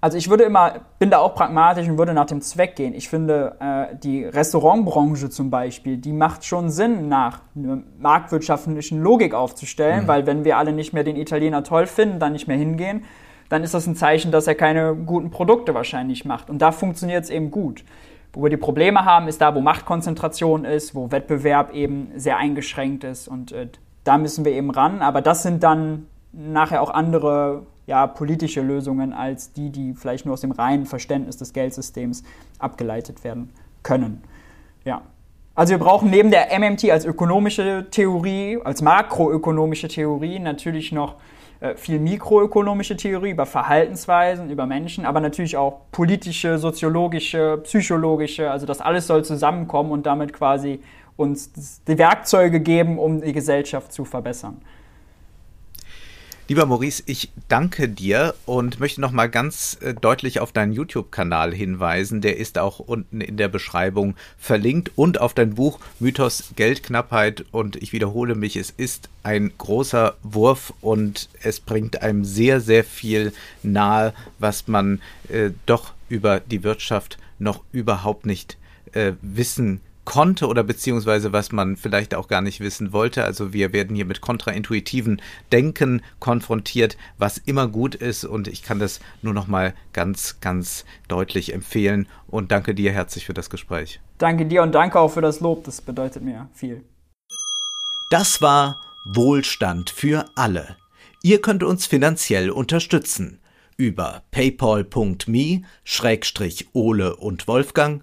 [0.00, 2.94] also ich würde immer, bin da auch pragmatisch und würde nach dem Zweck gehen.
[2.94, 9.34] Ich finde, äh, die Restaurantbranche zum Beispiel, die macht schon Sinn, nach einer marktwirtschaftlichen Logik
[9.34, 10.08] aufzustellen, mhm.
[10.08, 13.04] weil wenn wir alle nicht mehr den Italiener toll finden, dann nicht mehr hingehen,
[13.48, 16.50] dann ist das ein Zeichen, dass er keine guten Produkte wahrscheinlich macht.
[16.50, 17.82] Und da funktioniert es eben gut.
[18.38, 23.02] Wo wir die Probleme haben, ist da, wo Machtkonzentration ist, wo Wettbewerb eben sehr eingeschränkt
[23.02, 23.66] ist und äh,
[24.04, 25.02] da müssen wir eben ran.
[25.02, 30.34] Aber das sind dann nachher auch andere ja, politische Lösungen als die, die vielleicht nur
[30.34, 32.22] aus dem reinen Verständnis des Geldsystems
[32.60, 33.50] abgeleitet werden
[33.82, 34.22] können.
[34.84, 35.02] Ja.
[35.56, 41.16] Also wir brauchen neben der MMT als ökonomische Theorie, als makroökonomische Theorie natürlich noch
[41.74, 48.50] viel mikroökonomische Theorie über Verhaltensweisen, über Menschen, aber natürlich auch politische, soziologische, psychologische.
[48.50, 50.80] Also das alles soll zusammenkommen und damit quasi
[51.16, 54.62] uns die Werkzeuge geben, um die Gesellschaft zu verbessern.
[56.50, 61.54] Lieber Maurice, ich danke dir und möchte noch mal ganz äh, deutlich auf deinen YouTube-Kanal
[61.54, 62.22] hinweisen.
[62.22, 67.44] Der ist auch unten in der Beschreibung verlinkt und auf dein Buch Mythos Geldknappheit.
[67.52, 72.82] Und ich wiederhole mich, es ist ein großer Wurf und es bringt einem sehr, sehr
[72.82, 78.56] viel nahe, was man äh, doch über die Wirtschaft noch überhaupt nicht
[78.94, 83.24] äh, wissen kann konnte oder beziehungsweise was man vielleicht auch gar nicht wissen wollte.
[83.24, 85.20] Also wir werden hier mit kontraintuitiven
[85.52, 90.86] Denken konfrontiert, was immer gut ist und ich kann das nur noch mal ganz, ganz
[91.08, 94.00] deutlich empfehlen und danke dir herzlich für das Gespräch.
[94.16, 96.82] Danke dir und danke auch für das Lob, das bedeutet mir viel.
[98.10, 100.78] Das war Wohlstand für alle.
[101.22, 103.40] Ihr könnt uns finanziell unterstützen
[103.76, 105.66] über paypal.me-ole
[107.16, 108.02] und Wolfgang